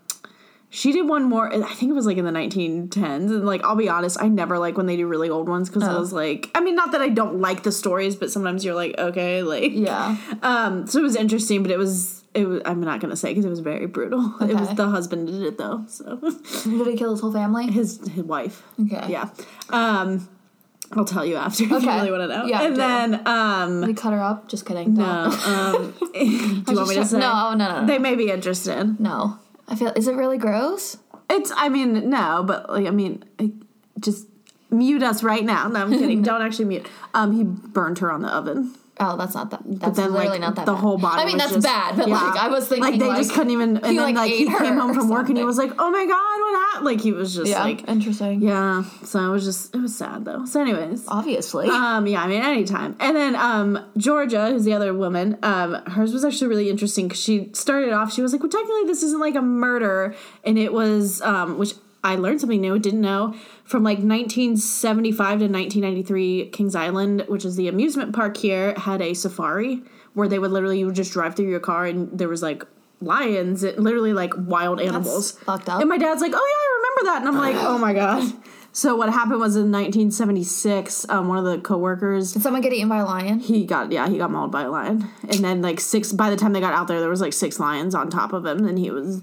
[0.75, 2.95] she did one more I think it was like in the 1910s
[3.29, 5.93] and like I'll be honest I never like when they do really old ones I
[5.93, 5.99] Oh.
[5.99, 8.95] was like I mean not that I don't like the stories but sometimes you're like
[8.97, 10.17] okay like Yeah.
[10.41, 13.31] um so it was interesting but it was it was I'm not going to say
[13.35, 14.33] cuz it was very brutal.
[14.41, 15.83] It was the husband did it though.
[15.87, 16.15] So
[16.63, 17.67] Did he kill his whole family?
[17.67, 18.63] his his wife.
[18.83, 19.05] Okay.
[19.15, 19.29] Yeah.
[19.69, 20.27] Um
[20.95, 21.95] I'll tell you after if you Okay.
[21.97, 22.45] really want to know.
[22.45, 22.81] Yeah, and do.
[22.81, 24.47] then um We cut her up.
[24.47, 24.95] Just kidding.
[24.95, 25.11] no,
[25.51, 27.19] um do you want me to say?
[27.19, 27.87] no, no, no, no.
[27.87, 28.99] They may be interested.
[28.99, 29.37] No.
[29.67, 29.93] I feel.
[29.95, 30.97] Is it really gross?
[31.29, 33.51] It's I mean, no, but like I mean, I,
[33.99, 34.27] just
[34.69, 35.67] mute us right now.
[35.67, 36.21] No, I'm kidding.
[36.23, 36.87] Don't actually mute.
[37.13, 38.75] Um he burned her on the oven.
[39.03, 39.61] Oh, that's not that.
[39.65, 40.65] That's But then literally like not that.
[40.65, 40.81] the bad.
[40.81, 41.21] whole body.
[41.21, 42.21] I mean, that's just- bad, but yeah.
[42.21, 43.77] like I was thinking, like they just couldn't even.
[43.77, 45.91] And he, then like, like he came home from work and he was like, "Oh
[45.91, 48.41] my god, what happened?" Like he was just yeah, like, interesting.
[48.41, 48.83] yeah.
[49.03, 50.45] So it was just it was sad though.
[50.45, 51.05] So anyways.
[51.07, 51.67] Obviously.
[51.69, 52.95] Um, yeah, I mean, anytime.
[52.99, 57.21] And then um, Georgia, who's the other woman, um, hers was actually really interesting because
[57.21, 60.15] she started off, she was like, well, technically, this isn't like a murder.
[60.43, 65.45] And it was, um, which I learned something new, didn't know, from like 1975 to
[65.45, 69.81] 1993, Kings Island, which is the amusement park here, had a safari
[70.13, 72.63] where they would literally, you would just drive through your car and there was like
[72.99, 75.31] lions, it, literally like wild animals.
[75.31, 75.79] fucked up.
[75.79, 77.19] And my dad's like, oh yeah, I remember that.
[77.21, 78.33] And I'm like, oh my God.
[78.75, 82.89] So what happened was in 1976, um, one of the coworkers, Did someone get eaten
[82.89, 83.39] by a lion?
[83.39, 86.11] he got yeah, he got mauled by a lion, and then like six.
[86.11, 88.43] By the time they got out there, there was like six lions on top of
[88.47, 89.21] him, and he was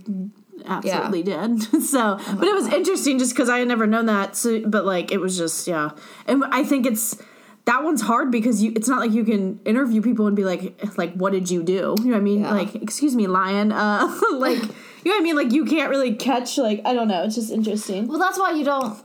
[0.66, 4.36] absolutely did so, but it was interesting just because I had never known that.
[4.36, 5.90] So, but like it was just yeah,
[6.26, 7.20] and I think it's.
[7.66, 8.72] That one's hard because you.
[8.74, 11.94] It's not like you can interview people and be like, like, what did you do?
[11.98, 12.40] You know what I mean?
[12.40, 12.52] Yeah.
[12.52, 13.70] Like, excuse me, lion.
[13.70, 14.56] Uh, like,
[15.04, 15.36] you know what I mean?
[15.36, 16.56] Like, you can't really catch.
[16.56, 17.22] Like, I don't know.
[17.22, 18.08] It's just interesting.
[18.08, 19.00] Well, that's why you don't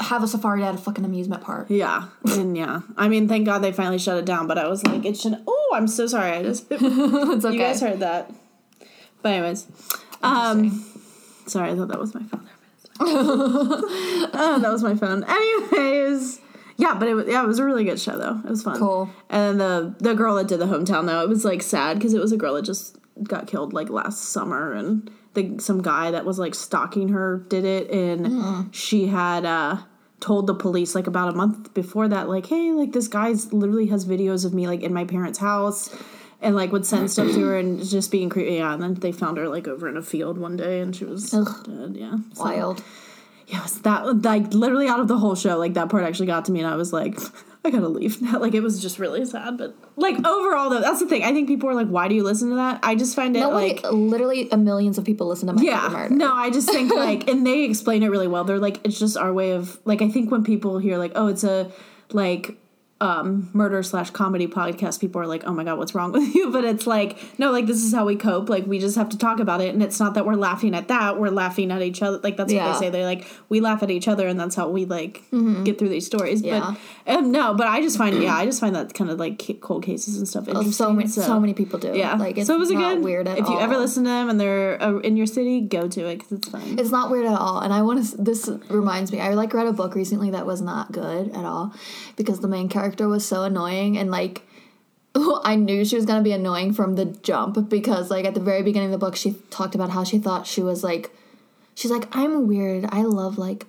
[0.00, 1.68] have a safari at a fucking amusement park.
[1.70, 2.82] Yeah, and yeah.
[2.96, 4.46] I mean, thank God they finally shut it down.
[4.46, 5.42] But I was like, it should.
[5.48, 6.32] Oh, I'm so sorry.
[6.32, 6.66] I just.
[6.70, 7.54] it's okay.
[7.54, 8.30] You guys heard that.
[9.22, 9.66] But anyways,
[10.22, 10.84] um,
[11.46, 12.48] sorry, I thought that was my phone.
[13.00, 15.24] oh, that was my phone.
[15.28, 16.40] Anyways,
[16.76, 18.38] yeah, but it was yeah, it was a really good show though.
[18.44, 18.78] It was fun.
[18.78, 19.10] Cool.
[19.30, 22.20] And the the girl that did the hometown though, it was like sad because it
[22.20, 26.24] was a girl that just got killed like last summer, and the some guy that
[26.24, 29.78] was like stalking her did it, and she had uh
[30.20, 33.88] told the police like about a month before that like hey like this guy's literally
[33.88, 35.90] has videos of me like in my parents house
[36.42, 39.12] and like would send stuff to her and just being creepy yeah and then they
[39.12, 41.48] found her like over in a field one day and she was Ugh.
[41.64, 42.82] dead yeah So- Wild.
[43.46, 46.26] yeah, it was that like literally out of the whole show, like that part actually
[46.26, 47.18] got to me, and I was like,
[47.64, 48.38] I gotta leave now.
[48.40, 51.22] Like it was just really sad, but like overall though, that's the thing.
[51.22, 52.80] I think people are like, why do you listen to that?
[52.82, 53.82] I just find it Nobody, like.
[53.92, 56.14] literally, a millions of people listen to my Yeah, murder.
[56.14, 58.44] no, I just think like, and they explain it really well.
[58.44, 60.00] They're like, it's just our way of like.
[60.02, 61.70] I think when people hear like, oh, it's a
[62.12, 62.56] like
[63.02, 66.50] um murder slash comedy podcast, people are like, oh my god, what's wrong with you?
[66.52, 68.48] But it's like, no, like this is how we cope.
[68.48, 70.88] Like we just have to talk about it, and it's not that we're laughing at
[70.88, 71.18] that.
[71.18, 72.18] We're laughing at each other.
[72.18, 72.90] Like that's what they say.
[72.90, 75.22] They're like, we laugh at each other, and that's how we like
[75.64, 76.42] get through these stories.
[76.42, 76.74] Yeah.
[77.04, 79.60] But um, no, but I just find yeah, I just find that kind of like
[79.60, 80.44] cold cases and stuff.
[80.48, 81.96] Oh, so many, so, many people do.
[81.96, 83.04] Yeah, like it's so it was a not good.
[83.04, 85.88] weird at if you ever listen to them and they're uh, in your city, go
[85.88, 86.78] to it because it's fun.
[86.78, 87.60] It's not weird at all.
[87.60, 88.16] And I want to.
[88.16, 89.20] This reminds me.
[89.20, 91.74] I like read a book recently that was not good at all
[92.16, 94.42] because the main character was so annoying and like.
[95.44, 98.62] I knew she was gonna be annoying from the jump because like at the very
[98.62, 101.14] beginning of the book she talked about how she thought she was like
[101.74, 103.66] she's like I'm weird I love like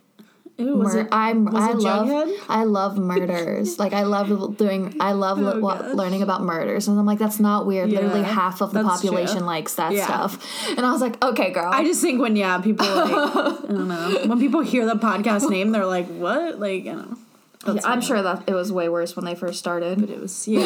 [0.58, 1.08] Ew, was mur- it?
[1.12, 2.38] I'm I love Jughead?
[2.48, 7.06] I love murders like I love doing I love Oh, learning about murders and I'm
[7.06, 9.46] like that's not weird literally half of the population true.
[9.48, 10.06] likes that Yeah.
[10.06, 13.66] stuff and I was like okay girl I just think when yeah, people like I
[13.68, 17.18] don't know when people hear the podcast name, they're like, "What?" Like I don't know.
[17.66, 20.00] That's I'm sure that it was way worse when they first started.
[20.00, 20.60] But it was yeah,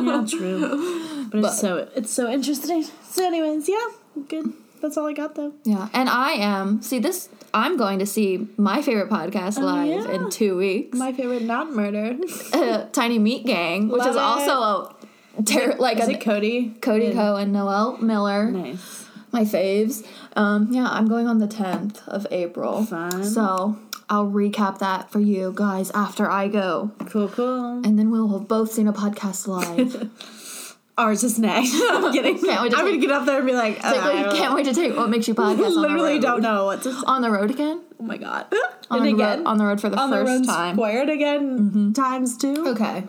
[0.00, 1.28] yeah, true.
[1.30, 2.84] But, it's so it's so interesting.
[3.08, 3.86] So, anyways, yeah,
[4.28, 4.52] good.
[4.80, 5.52] That's all I got though.
[5.64, 7.28] Yeah, and I am see this.
[7.52, 10.12] I'm going to see my favorite podcast live yeah.
[10.12, 10.96] in two weeks.
[10.96, 12.16] My favorite not murder.
[12.52, 14.22] uh, Tiny Meat Gang, which Love is it.
[14.22, 14.94] also
[15.38, 16.74] a ter- like Is a it Cody?
[16.80, 17.36] Cody Yeah.
[17.36, 19.06] And Noel Miller, Nice.
[19.32, 20.06] my faves.
[20.36, 22.84] Um, yeah, I'm going on the 10th of April.
[22.84, 23.24] Fun.
[23.24, 23.78] So
[24.10, 27.82] I'll recap that for you guys after I go, Cool, cool.
[27.84, 30.10] and then we'll have both seen a podcast live.
[30.98, 31.72] Ours is next.
[31.90, 32.38] I'm kidding.
[32.44, 34.50] Can't wait to I'm gonna get up there and be like, Like, "Uh, I can't
[34.50, 35.50] know." wait to take what makes you podcast.
[35.50, 36.98] on the Literally don't know what to say.
[37.06, 37.82] On the road again.
[38.00, 38.46] Oh my god.
[38.90, 39.38] On and the again.
[39.40, 40.74] road, on the road for the on the first road time.
[40.74, 42.66] squared again times two.
[42.68, 43.04] Okay.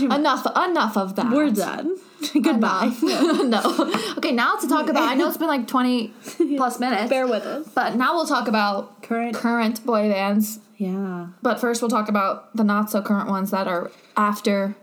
[0.00, 1.32] enough enough of that.
[1.32, 1.96] We're done.
[2.42, 2.92] Goodbye.
[3.02, 3.92] no.
[4.18, 6.08] Okay, now to talk about I know it's been like 20
[6.56, 7.08] plus minutes.
[7.10, 7.68] Bear with us.
[7.74, 9.34] but now we'll talk about Current.
[9.36, 10.60] current boy bands.
[10.76, 11.28] Yeah.
[11.42, 14.74] But first we'll talk about the not so current ones that are after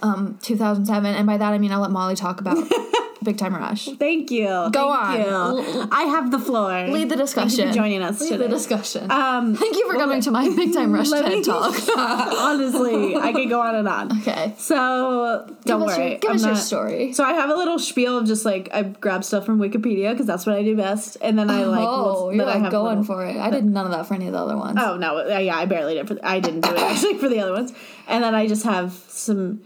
[0.00, 2.56] um 2007 and by that I mean I'll let Molly talk about
[3.22, 3.86] Big Time Rush.
[3.98, 4.46] Thank you.
[4.72, 5.16] Go on.
[5.64, 5.88] You.
[5.90, 6.86] I have the floor.
[6.88, 7.50] Lead the discussion.
[7.50, 8.42] Thank you for joining us Lead today.
[8.44, 9.10] the discussion.
[9.10, 11.74] Um, Thank you for coming to my Big Time Rush TED me- Talk.
[12.38, 14.18] honestly, I could go on and on.
[14.20, 14.54] Okay.
[14.58, 16.10] So don't Give worry.
[16.10, 17.12] your- give I'm us your not- story.
[17.12, 20.26] So I have a little spiel of just like I grab stuff from Wikipedia because
[20.26, 23.24] that's what I do best, and then I like oh, you're like going little- for
[23.26, 23.36] it.
[23.36, 24.78] I did none of that for any of the other ones.
[24.80, 26.08] Oh no, yeah, I barely did.
[26.08, 27.72] For I didn't do it actually for the other ones,
[28.06, 29.60] and then I just have some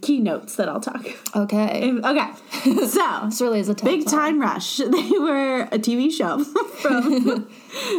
[0.00, 1.06] keynotes that I'll talk.
[1.34, 1.92] Okay.
[1.92, 2.30] Okay,
[2.86, 4.12] so This really is a Big Talk.
[4.12, 4.78] Time Rush.
[4.96, 6.42] They were a TV show
[6.82, 7.48] from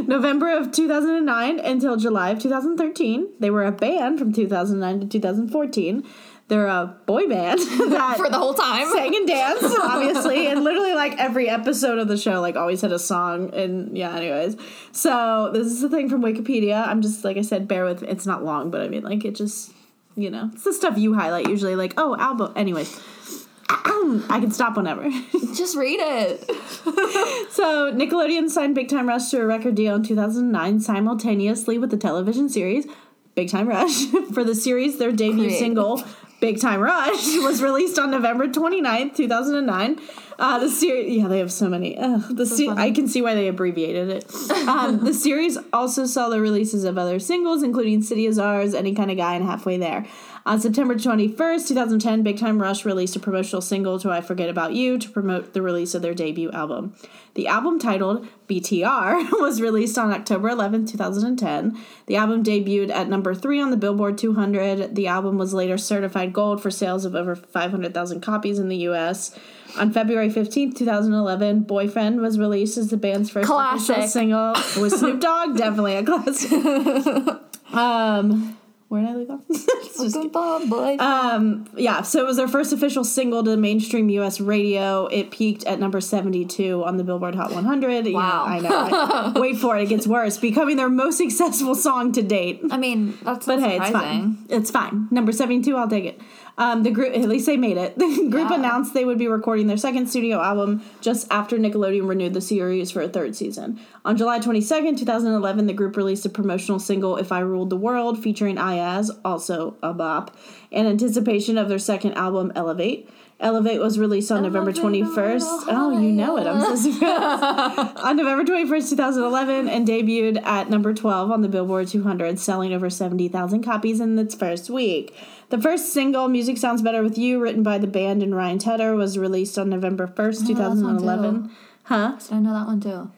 [0.07, 3.27] November of 2009 until July of 2013.
[3.39, 6.03] They were a band from 2009 to 2014.
[6.47, 8.91] They're a boy band that For the whole time.
[8.91, 12.91] sang and danced, obviously, and literally like every episode of the show, like always had
[12.91, 13.53] a song.
[13.53, 14.57] And yeah, anyways,
[14.91, 16.85] so this is the thing from Wikipedia.
[16.85, 18.09] I'm just like I said, bear with me.
[18.09, 19.71] It's not long, but I mean, like it just
[20.15, 21.75] you know, it's the stuff you highlight usually.
[21.75, 22.53] Like oh, album.
[22.55, 22.99] Anyways,
[23.69, 25.09] I can stop whenever.
[25.55, 26.49] Just read it.
[27.51, 31.97] So Nickelodeon signed Big Time Rush to a record deal in 2009 simultaneously with the
[31.97, 32.87] television series
[33.35, 34.05] Big Time Rush.
[34.33, 35.59] For the series, their debut Great.
[35.59, 36.03] single
[36.39, 39.99] Big Time Rush was released on November 29th, 2009.
[40.41, 41.95] Uh, the series, yeah, they have so many.
[41.95, 44.33] Ugh, the se- I can see why they abbreviated it.
[44.67, 48.95] Um, the series also saw the releases of other singles, including City Is Ours, Any
[48.95, 50.07] Kind of Guy, and Halfway There.
[50.43, 54.73] On September 21st, 2010, Big Time Rush released a promotional single to I Forget About
[54.73, 56.95] You to promote the release of their debut album.
[57.35, 61.79] The album titled BTR was released on October 11th, 2010.
[62.07, 64.95] The album debuted at number 3 on the Billboard 200.
[64.95, 69.37] The album was later certified gold for sales of over 500,000 copies in the US.
[69.77, 74.09] On February 15th, 2011, Boyfriend was released as the band's first official Classic.
[74.09, 75.55] single with Snoop Dogg.
[75.55, 76.51] Definitely a classic.
[77.73, 78.57] um,
[78.91, 79.39] where did I leave off?
[79.49, 80.31] It's just.
[80.33, 80.97] Boy.
[80.99, 84.39] Um, yeah, so it was their first official single to mainstream U.S.
[84.41, 85.05] radio.
[85.07, 88.07] It peaked at number 72 on the Billboard Hot 100.
[88.07, 88.45] Yeah, Wow.
[88.45, 88.69] I know.
[88.69, 89.33] right?
[89.35, 92.61] Wait for it, it gets worse, becoming their most successful song to date.
[92.71, 94.37] I mean, that's But hey, it's fine.
[94.49, 95.07] It's fine.
[95.11, 96.21] Number 72, I'll take it.
[96.57, 97.97] Um, the group, at least they made it.
[98.01, 98.55] The group Yeah.
[98.57, 102.91] announced they would be recording their second studio album just after Nickelodeon renewed the series
[102.91, 103.79] for a third season.
[104.05, 108.21] On July 22nd, 2011, the group released a promotional single, If I Ruled the World,
[108.21, 110.35] featuring Iyaz, also a bop,
[110.71, 113.09] in anticipation of their second album, Elevate.
[113.39, 115.63] Elevate was released on November Elevate a 21st.
[115.69, 116.45] Oh, you know it.
[116.45, 117.97] I'm so surprised.
[117.97, 122.87] on November 21st, 2011, and debuted at number 12 on the Billboard 200, selling over
[122.89, 125.15] 70,000 copies in its first week.
[125.51, 128.95] The first single, Music Sounds Better With You, written by the band and Ryan Tedder,
[128.95, 131.51] was released on November 1st, know that song, 2011.
[131.83, 132.17] Huh?
[132.31, 133.11] I know that one too.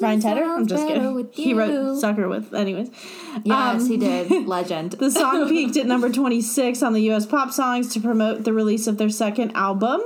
[0.00, 0.42] Ryan Tedder?
[0.42, 1.28] I'm just kidding.
[1.32, 2.00] He wrote.
[2.00, 2.90] Sucker with, anyways.
[3.44, 4.30] Yes, Um, he did.
[4.48, 4.92] Legend.
[4.92, 8.88] The song peaked at number 26 on the US Pop Songs to promote the release
[8.88, 10.00] of their second album.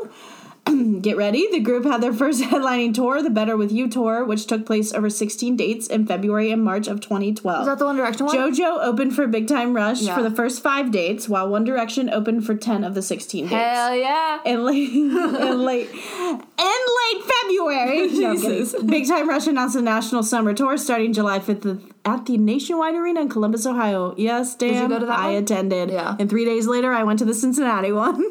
[1.00, 1.48] Get ready.
[1.50, 4.92] The group had their first headlining tour, the Better With You tour, which took place
[4.92, 7.60] over 16 dates in February and March of 2012.
[7.62, 8.36] Is that the One Direction one?
[8.36, 10.14] JoJo opened for Big Time Rush Yeah.
[10.14, 13.54] for the first five dates, while One Direction opened for 10 of the 16 dates.
[13.54, 14.38] Hell yeah.
[14.44, 15.10] In late, in
[15.64, 21.38] late, in late February, No, Big Time Rush announced a national summer tour starting July
[21.38, 24.14] 5th at the Nationwide Arena in Columbus, Ohio.
[24.16, 25.42] Yes, Dan, go to that I one?
[25.42, 25.90] attended.
[25.90, 26.16] Yeah.
[26.18, 28.22] And three days later, I went to the Cincinnati one.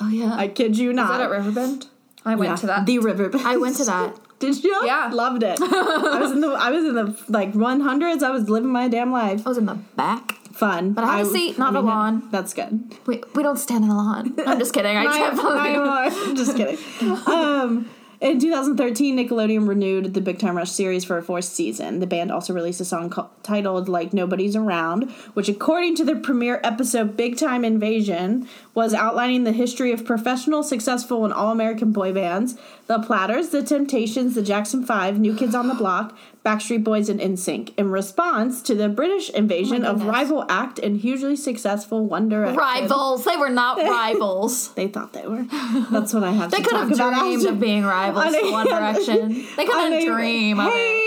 [0.00, 0.34] Oh yeah.
[0.34, 1.08] I kid you Is not.
[1.08, 1.86] that at Riverbend?
[2.24, 2.86] I went Yeah, to that.
[2.86, 3.46] The Riverbend.
[3.46, 4.16] I went to that.
[4.40, 4.78] Did you?
[4.84, 5.10] Yeah.
[5.12, 5.58] Loved it.
[5.60, 8.22] I was in the I was in the like 100s.
[8.22, 9.46] I was living my damn life.
[9.46, 10.32] I was in the back.
[10.52, 10.92] Fun.
[10.92, 12.28] But I had a seat, not a lawn.
[12.30, 12.94] That's good.
[13.06, 14.34] We, we don't stand in the lawn.
[14.46, 14.96] I'm just kidding.
[14.96, 15.30] I I.
[15.32, 16.36] I am.
[16.36, 16.78] Just kidding.
[17.26, 21.98] Um, in 2013, Nickelodeon renewed the Big Time Rush series for a fourth season.
[21.98, 26.14] The band also released a song called, titled "Like Nobody's Around," which, according to the
[26.16, 32.12] premiere episode "Big Time Invasion," was outlining the history of professional, successful, and all-American boy
[32.12, 32.56] bands:
[32.86, 37.20] the Platters, the Temptations, the Jackson Five, New Kids on the Block, Backstreet Boys, and
[37.20, 37.72] NSYNC.
[37.78, 42.56] In response to the British invasion oh of rival act and hugely successful One Direction.
[42.58, 43.24] Rivals.
[43.24, 44.72] They were not rivals.
[44.74, 45.44] They thought they were.
[45.90, 48.66] That's what I have They to could have dreamed after- of being rivals to One
[48.66, 49.28] Direction.
[49.56, 51.03] They could have a- dream of it.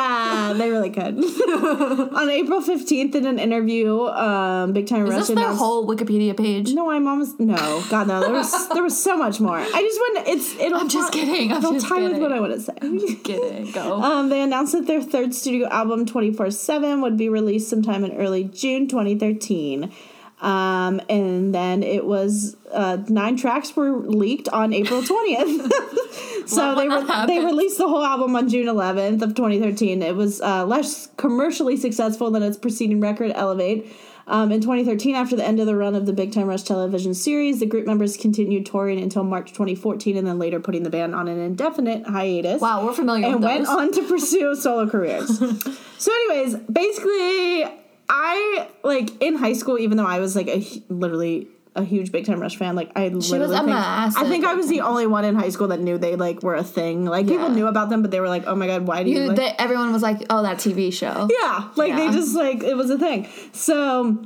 [0.00, 1.16] Yeah, they really could.
[2.14, 6.36] on April fifteenth, in an interview, um, Big Time Is Rush this their whole Wikipedia
[6.36, 6.72] page?
[6.72, 7.84] no, I'm almost no.
[7.90, 9.58] God no, there was there was so much more.
[9.58, 10.80] I just want it's it'll.
[10.80, 12.72] I'm just kidding, I'm It'll just time with what I want to say.
[12.80, 13.70] I'm just kidding.
[13.72, 14.00] Go.
[14.10, 18.12] Um, they announced that their third studio album, 24 7, would be released sometime in
[18.16, 19.92] early June 2013.
[20.40, 25.70] Um, and then it was uh, nine tracks were leaked on April 20th.
[26.48, 30.02] so they re- they released the whole album on June 11th of 2013.
[30.02, 33.86] It was uh, less commercially successful than its preceding record, Elevate.
[34.26, 37.14] Um, in 2013, after the end of the run of the Big Time Rush television
[37.14, 41.16] series, the group members continued touring until March 2014 and then later putting the band
[41.16, 42.62] on an indefinite hiatus.
[42.62, 45.36] Wow, we're familiar And went on to pursue solo careers.
[45.98, 47.64] so, anyways, basically,
[48.12, 51.46] I, like, in high school, even though I was, like, a literally
[51.76, 54.68] a huge Big Time Rush fan, like, I literally a think, I think I was
[54.68, 57.04] the only one in high school that knew they, like, were a thing.
[57.04, 59.20] Like, people knew about them, but they were like, oh my god, why do you,
[59.20, 62.64] You, like, they, everyone was like, "Oh, that TV show." yeah, like they just like
[62.64, 63.28] it was a thing.
[63.52, 64.18] So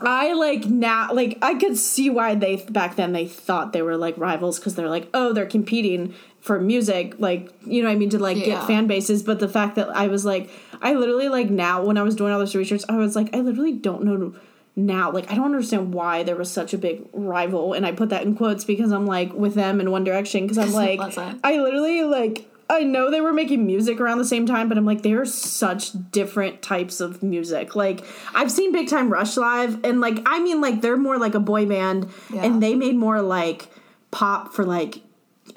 [0.00, 3.96] I like now like I could see why they back then they thought they were
[3.96, 7.98] like rivals because they're like oh they're competing for music like you know what I
[7.98, 8.44] mean to like Yeah.
[8.46, 9.22] get fan bases.
[9.24, 10.50] But the fact that I was like
[10.82, 13.40] I literally like now when I was doing all this research I was like I
[13.40, 14.34] literally don't know.
[14.76, 18.10] Now, like, I don't understand why there was such a big rival, and I put
[18.10, 21.00] that in quotes because I'm like with them in One Direction because I'm like,
[21.42, 24.84] I literally like I know they were making music around the same time, but I'm
[24.86, 27.74] like they're such different types of music.
[27.74, 28.04] Like
[28.36, 31.40] I've seen Big Time Rush live, and like I mean like they're more like a
[31.40, 32.44] boy band, Yeah.
[32.44, 33.66] and they made more like
[34.12, 35.00] pop for like.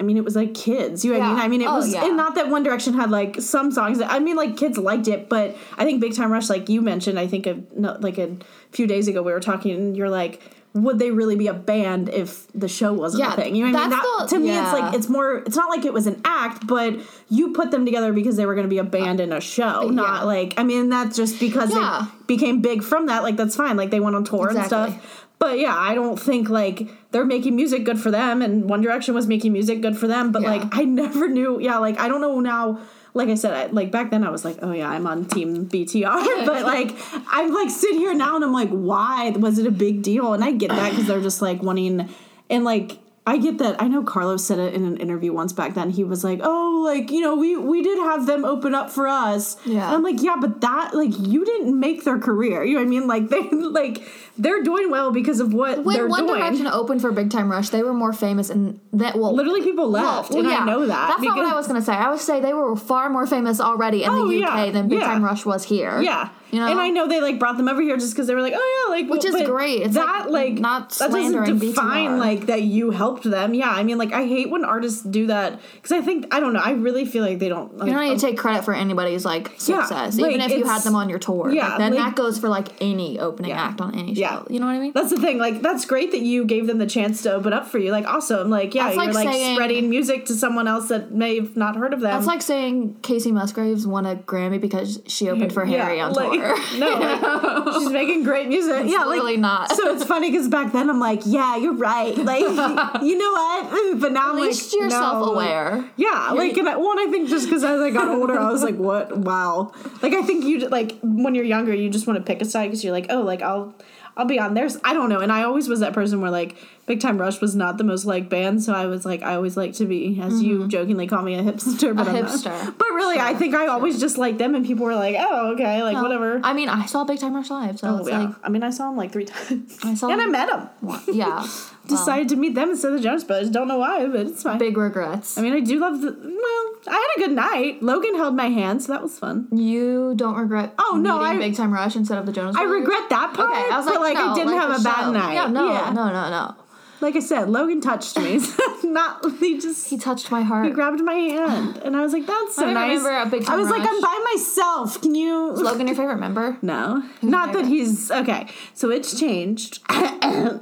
[0.00, 1.04] I mean, it was like kids.
[1.04, 1.40] You know what I mean?
[1.40, 2.04] I mean, it Oh, was yeah.
[2.06, 3.98] and not that One Direction had like some songs.
[3.98, 6.80] That, I mean, like kids liked it, but I think Big Time Rush, like you
[6.82, 8.36] mentioned, I think a, no, like a
[8.70, 10.40] few days ago we were talking, and you're like,
[10.74, 13.54] would they really be a band if the show wasn't Yeah, a thing?
[13.54, 13.90] You know what I mean?
[13.90, 15.36] That, the- to me, it's like it's more.
[15.38, 16.96] It's not like it was an act, but
[17.28, 19.88] you put them together because they were going to be a band in a show,
[19.90, 20.22] not yeah.
[20.24, 20.54] like.
[20.56, 22.06] I mean, that's just because Yeah.
[22.26, 23.22] they became big from that.
[23.22, 23.76] Like that's fine.
[23.76, 24.78] Like they went on tour Exactly.
[24.78, 25.21] and stuff.
[25.42, 29.12] But yeah, I don't think like they're making music good for them, and One Direction
[29.12, 30.30] was making music good for them.
[30.30, 30.50] But Yeah.
[30.52, 31.58] like I never knew.
[31.60, 32.78] Yeah, like I don't know now.
[33.12, 35.66] Like I said, I, like back then I was like, oh yeah, I'm on Team
[35.66, 36.46] BTR.
[36.46, 36.94] but like
[37.28, 40.32] I'm like sitting here now and I'm like, why was it a big deal?
[40.32, 42.08] And I get that because they're just like wanting
[42.48, 42.98] and like.
[43.24, 43.80] I get that.
[43.80, 45.90] I know Carlos said it in an interview once back then.
[45.90, 49.06] He was like, "Oh, like you know, we we did have them open up for
[49.06, 49.86] us." Yeah.
[49.86, 52.64] And I'm like, "Yeah, but that like you didn't make their career.
[52.64, 53.06] You know what I mean?
[53.06, 54.02] Like they like
[54.36, 57.48] they're doing well because of what When they're One doing." Direction opened for Big Time
[57.48, 60.64] Rush, they were more famous and that well Literally, people left, well, and yeah, I
[60.66, 61.08] know that.
[61.10, 61.92] That's not what I was gonna say.
[61.92, 64.88] I would say they were far more famous already in Oh, the UK yeah, than
[64.88, 65.06] Big yeah.
[65.06, 66.00] Time Rush was here.
[66.00, 66.30] Yeah.
[66.52, 66.70] You know?
[66.70, 68.84] and I know they like brought them over here just because they were like, oh
[68.88, 69.82] yeah, like Which is great.
[69.82, 72.18] It's, that like, like not that doesn't define BTR.
[72.18, 73.54] like that you helped them.
[73.54, 76.52] Yeah, I mean like I hate when artists do that because I think I don't
[76.52, 76.60] know.
[76.60, 77.76] I really feel like they don't.
[77.78, 80.56] Like, You don't need to take credit for anybody's like Yeah, success, like, even if
[80.58, 81.50] you had them on your tour.
[81.50, 83.62] yeah, like, then that goes for like any opening Yeah.
[83.62, 84.20] act on any show.
[84.20, 84.42] Yeah.
[84.50, 84.92] You know what I mean?
[84.92, 85.38] That's the thing.
[85.38, 87.92] Like that's great that you gave them the chance to open up for you.
[87.92, 88.50] Like awesome.
[88.50, 91.76] Like yeah, That's you're like saying- spreading music to someone else that may have not
[91.76, 92.10] heard of them.
[92.10, 96.41] That's like saying Kacey Musgraves won a Grammy because she opened for Harry on like,
[96.78, 98.84] No, like, she's making great music.
[98.86, 99.74] yeah, like literally not.
[99.74, 102.16] So it's funny because back then I'm like, yeah, you're right.
[102.16, 102.40] Like,
[103.02, 103.78] you know what?
[104.02, 105.00] But now At I'm least like, you're no.
[105.00, 105.90] self-aware.
[105.96, 108.62] Yeah, like, and I, one, I think just because as I got older, I was
[108.62, 109.16] like, what?
[109.16, 109.72] Wow.
[110.02, 112.66] Like, I think you like when you're younger, you just want to pick a side
[112.68, 113.74] because you're like, oh, like I'll.
[114.16, 114.76] I'll be on theirs.
[114.84, 115.20] I don't know.
[115.20, 118.04] And I always was that person where like Big Time Rush was not the most
[118.04, 121.22] liked band, so I was like I always like to be, as you jokingly call
[121.22, 121.96] me, a hipster.
[121.96, 122.16] But Mm-hmm.
[122.16, 122.32] A I'm not.
[122.32, 122.78] hipster.
[122.78, 125.82] But really, I think I always just liked them, and people were like, "Oh, okay,
[125.82, 128.18] like whatever." I mean, I saw Big Time Rush live, so Oh, it's yeah.
[128.26, 129.78] like, I mean, I saw them like three times.
[129.82, 130.68] I saw and I met them.
[131.12, 131.46] yeah.
[131.88, 133.50] Decided to meet them instead of the Jonas Brothers.
[133.50, 134.58] Don't know why, but it's fine.
[134.58, 135.36] Big regrets.
[135.36, 136.12] I mean, I do love the.
[136.12, 137.82] Well, I had a good night.
[137.82, 139.48] Logan held my hand, so that was fun.
[139.52, 143.08] you don't regret Oh, no, I- Big Time Rush instead of the Jonas I regret
[143.10, 143.50] that part.
[143.50, 145.34] Okay, I was but like, like I didn't like have a bad night.
[145.34, 145.92] Yeah, no, Yeah.
[145.92, 146.54] no, no, no.
[147.02, 148.40] Like I said, Logan touched me.
[148.84, 150.64] Not he just He touched my heart.
[150.66, 153.48] he grabbed my hand, and I was like, "That's so I nice." remember a Big
[153.48, 155.00] I was like, "I'm by myself.
[155.02, 156.56] Can you?" Logan, your favorite member?
[156.62, 158.46] No, not that he's okay.
[158.74, 159.80] So it's changed,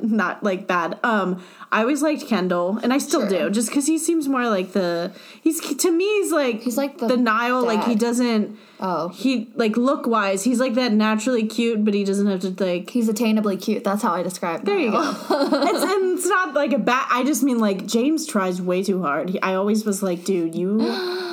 [0.03, 0.99] not like bad.
[1.03, 1.43] Um,
[1.73, 3.49] I always liked Kendall, and I still Sure.
[3.49, 5.13] do, just because he seems more like the.
[5.41, 7.65] He's to me, he's like He's like the Niall.
[7.65, 8.59] Like he doesn't.
[8.81, 9.09] Oh.
[9.11, 12.91] He like look wise, he's like that naturally cute, but he doesn't have to like.
[12.91, 13.85] He's attainably cute.
[13.85, 15.01] That's how I describe There you go.
[15.31, 17.07] it's and it's not like a bat.
[17.11, 19.31] I just mean like James tries way too hard.
[19.31, 20.81] He, I always was like, dude, you.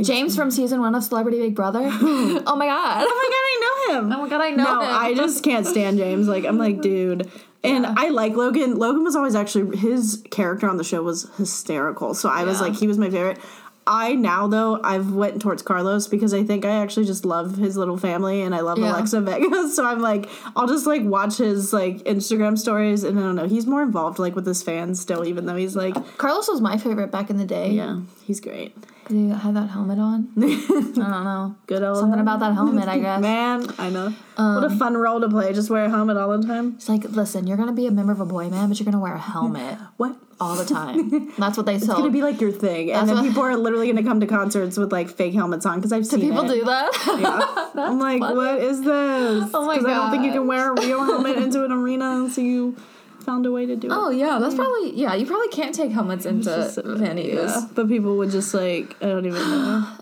[0.00, 1.80] James from season one of Celebrity Big Brother.
[1.84, 3.04] oh my god.
[3.06, 4.12] Oh my god, I know him.
[4.12, 4.88] Oh my god, I know no, him.
[4.90, 6.26] I just can't stand James.
[6.26, 7.30] Like I'm like, dude.
[7.62, 8.76] And I like Logan.
[8.76, 12.14] Logan was always actually his character on the show was hysterical.
[12.14, 13.38] So I was like, he was my favorite.
[13.86, 17.76] I now though I've went towards Carlos because I think I actually just love his
[17.76, 18.92] little family and I love Yeah.
[18.92, 19.68] Alexa Vega.
[19.68, 23.48] So I'm like, I'll just like watch his like Instagram stories and I don't know.
[23.48, 26.76] He's more involved like with his fans still, even though he's like, Carlos was my
[26.76, 27.70] favorite back in the day.
[27.70, 28.76] yeah, he's great.
[29.08, 30.28] Did he have that helmet on?
[30.38, 31.56] I don't know.
[31.66, 33.20] Good old Something about that helmet, I guess.
[33.20, 34.10] Man, I know.
[34.36, 35.52] what a um, fun role to play.
[35.52, 36.74] Just wear a helmet all the time.
[36.76, 39.02] It's like, listen, you're gonna be a member of a boy band, but you're gonna
[39.02, 39.78] wear a helmet.
[39.96, 40.16] What?
[40.40, 41.32] All the time.
[41.38, 41.90] That's what they sell.
[41.90, 44.20] It's gonna be like your thing, and That's then what- people are literally gonna come
[44.20, 46.54] to concerts with like fake helmets on because I've seen People it.
[46.60, 46.90] do that.
[47.20, 47.82] Yeah.
[47.88, 48.36] I'm like, funny.
[48.36, 49.50] what is this?
[49.54, 52.40] Oh my I don't think you can wear a real helmet into an arena, so
[52.40, 52.76] you
[53.24, 53.92] found a way to do it.
[53.92, 55.14] Oh yeah, that's probably yeah.
[55.14, 57.34] You probably can't take helmets into Just, venues.
[57.34, 59.86] Yeah, but people would just like I don't even know.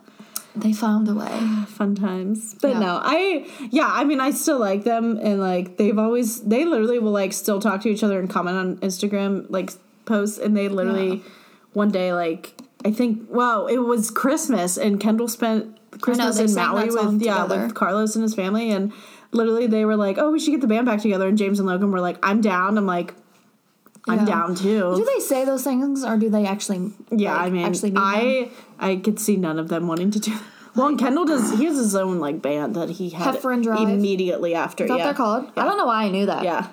[0.56, 1.28] They found a way.
[1.68, 2.54] Fun times.
[2.60, 2.78] But Yeah.
[2.80, 6.98] no, I yeah, I mean I still like them and like they've always they literally
[6.98, 9.70] will like still talk to each other and comment on Instagram like
[10.08, 11.22] posts and they literally Yeah.
[11.74, 12.54] one day like
[12.84, 17.42] I think well, it was Christmas and Kendall spent Christmas they in Maui with yeah,
[17.42, 17.62] together.
[17.64, 18.92] with Carlos and his family and
[19.32, 21.68] literally they were like, "Oh, we should get the band back together." And James and
[21.68, 23.14] Logan were like, "I'm down." I'm like,
[24.08, 24.24] "I'm Yeah.
[24.26, 26.92] down too." Do they say those things or do they actually?
[27.10, 27.92] Yeah, like, I mean, actually?
[27.96, 30.30] I I could see none of them wanting to do.
[30.30, 30.42] That.
[30.76, 31.58] Well, and Kendall does.
[31.58, 33.88] He has his own like band that he had Heffron Drive?
[33.88, 34.84] immediately after.
[34.84, 35.50] Is yeah, they're called?
[35.56, 36.44] I don't know why I knew that.
[36.44, 36.68] yeah.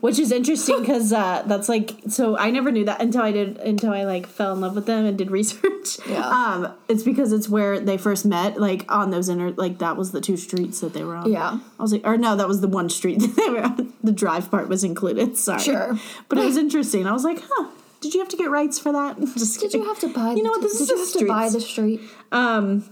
[0.00, 3.58] Which is interesting because uh, that's like so I never knew that until I did
[3.58, 5.98] until I like fell in love with them and did research.
[6.08, 6.26] Yeah.
[6.26, 10.12] Um, it's because it's where they first met, like on those inner like that was
[10.12, 11.30] the two streets that they were on.
[11.30, 11.60] Yeah.
[11.78, 13.92] I was like, or no, that was the one street that they were on.
[14.02, 15.36] The drive part was included.
[15.36, 15.60] Sorry.
[15.60, 15.98] Sure.
[16.28, 17.06] But it was interesting.
[17.06, 17.68] I was like, huh.
[18.00, 19.18] Did you have to get rights for that?
[19.36, 19.82] Just Did kidding.
[19.82, 20.32] you have to buy?
[20.34, 20.62] You know what?
[20.62, 22.00] This is have to buy the street?
[22.30, 22.88] Um,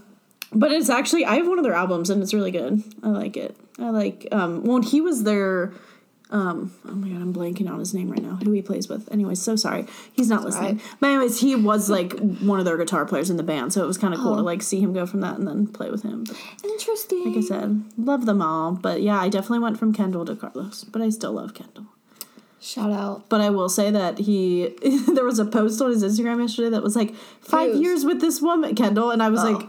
[0.51, 2.83] but it's actually I have one of their albums and it's really good.
[3.03, 3.55] I like it.
[3.79, 4.63] I like um.
[4.63, 5.73] Well, he was their.
[6.29, 6.73] Um.
[6.85, 8.37] Oh my god, I'm blanking on his name right now.
[8.43, 9.09] Who he plays with?
[9.13, 9.85] Anyways, so sorry.
[10.11, 10.71] He's not listening.
[10.79, 10.97] alright.
[10.99, 13.87] But anyways, he was like one of their guitar players in the band, so it
[13.87, 14.43] was kind of cool to Oh.
[14.43, 16.25] like see him go from that and then play with him.
[16.25, 17.25] But Interesting.
[17.33, 18.73] like I said, love them all.
[18.73, 21.85] But yeah, I definitely went from Kendall to Carlos, but I still love Kendall.
[22.59, 23.29] Shout out.
[23.29, 24.75] But I will say that he
[25.13, 28.41] there was a post on his Instagram yesterday that was like five years with this
[28.41, 29.51] woman, Kendall, and I was Oh.
[29.51, 29.67] like,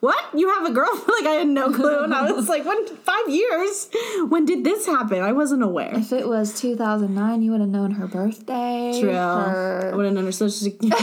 [0.00, 0.22] "What?
[0.34, 3.28] You have a girlfriend?" Like I had no clue, and I was like, "When five
[3.28, 3.88] years?
[4.28, 5.22] When did this happen?
[5.22, 8.98] I wasn't aware." If it was 2009, you would have known her birthday.
[9.00, 9.10] True.
[9.12, 10.98] Her, I would have known her social security.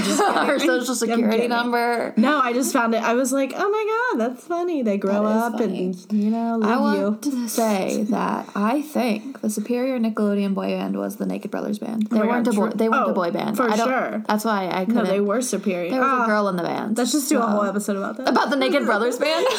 [0.48, 2.14] her social security number.
[2.18, 3.02] No, I just found it.
[3.04, 5.74] I was like, "Oh my god, that's funny." They grow up, and
[6.14, 7.32] you know, I want you.
[7.32, 12.08] to say that I think the superior Nickelodeon boy band was the Naked Brothers band.
[12.08, 12.68] They my weren't God, a boy.
[12.70, 12.78] true.
[12.78, 13.58] They weren't Oh, a boy band.
[13.58, 14.24] for I don't, sure.
[14.28, 15.04] That's why I couldn't.
[15.04, 15.90] No, they were superior.
[15.92, 16.98] There was Ah, a girl in the band.
[16.98, 18.30] Let's just do a whole episode about that.
[18.30, 19.46] about the Naked Brothers band.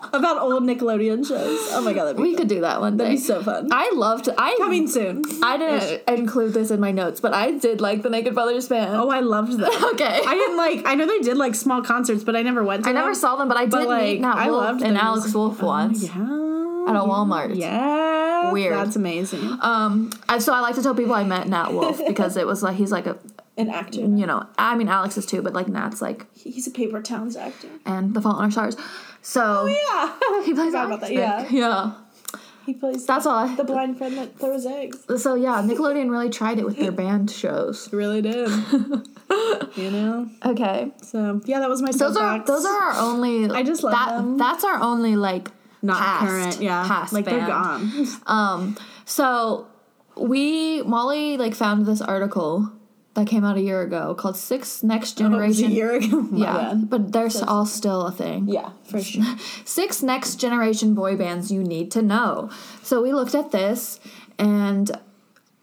[0.12, 1.58] about old Nickelodeon shows.
[1.72, 3.04] Oh my god, that'd be, we could do that one day.
[3.04, 3.68] that'd be so fun.
[3.70, 4.28] I loved.
[4.36, 5.22] I Coming soon.
[5.42, 8.94] I didn't include this in my notes, but I did like the Naked Brothers band.
[8.96, 9.70] Oh, I loved them.
[9.90, 10.20] Okay.
[10.26, 10.86] I didn't like.
[10.86, 13.02] I know they did like small concerts, but I never went to I them.
[13.02, 15.34] never saw them, but I did But, like, meet Nat I Wolff loved and Alex.
[15.34, 16.04] Wolff once.
[16.04, 16.12] Yeah.
[16.12, 17.56] At a Walmart.
[17.56, 18.52] Yeah.
[18.52, 18.74] Weird.
[18.74, 19.58] That's amazing.
[19.60, 22.76] Um, so I like to tell people I met Nat Wolff because it was like
[22.76, 23.18] he's like a
[23.60, 24.00] An actor.
[24.00, 27.36] you know I mean Alex is too, but like Nat's like He's a Paper Towns
[27.36, 27.68] actor.
[27.86, 28.76] and the Fault in Our Stars.
[29.22, 30.44] So oh, Yeah.
[30.44, 31.12] he plays about that.
[31.12, 31.46] Yeah.
[31.50, 31.92] yeah.
[32.66, 33.36] He plays That's all.
[33.48, 34.98] I, the blind friend that throws eggs.
[35.22, 37.92] so yeah, Nickelodeon really tried it with their band shows.
[37.92, 38.48] Really did.
[39.76, 40.28] you know.
[40.44, 41.90] Okay, So yeah, that was my.
[41.90, 42.48] those are soapbox.
[42.48, 43.50] those are our only.
[43.50, 44.16] I just love that.
[44.16, 44.38] them.
[44.38, 45.50] That's our only like
[45.82, 46.60] not past, current.
[46.60, 46.86] Yeah.
[46.86, 48.06] past like they're gone.
[48.26, 49.66] Um, so
[50.16, 52.70] we Molly like found this article
[53.14, 55.70] that came out a year ago called Six Next Oh, it was a Generation.
[55.72, 56.28] year ago.
[56.32, 56.90] Yeah, bad.
[56.90, 58.46] but they're all still a thing.
[58.48, 59.24] Yeah, for sure.
[59.64, 62.50] Six next generation boy bands you need to know.
[62.82, 63.98] So we looked at this
[64.38, 64.90] and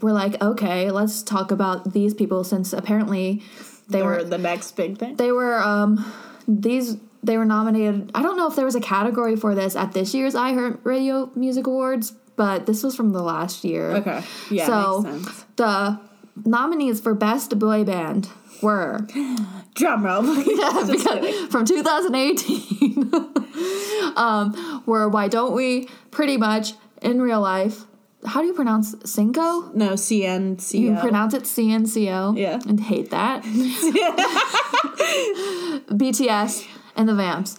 [0.02, 3.42] we're like, okay, let's talk about these people since apparently
[3.90, 5.16] they They're were the next big thing.
[5.16, 6.04] they were um
[6.48, 8.12] these they were nominated.
[8.14, 11.32] I don't know if there was a category for this at this year's iHeart Radio
[11.36, 13.92] Music Awards, but this was from the last year.
[13.92, 14.22] Okay.
[14.52, 15.46] Yeah, So makes sense.
[15.56, 16.00] the
[16.46, 18.30] nominees for best boy band
[18.62, 19.08] were
[19.76, 20.22] Drum roll.
[20.46, 21.04] because
[21.50, 23.12] from 2018
[24.16, 27.84] um, were Why Don't We, Pretty Much, In Real Life.
[28.26, 29.72] How do you pronounce Cinco?
[29.74, 32.38] no, CN, You pronounce it CNCO.
[32.38, 32.60] Yeah.
[32.68, 33.44] And hate that.
[35.92, 37.58] BTS and the Vamps.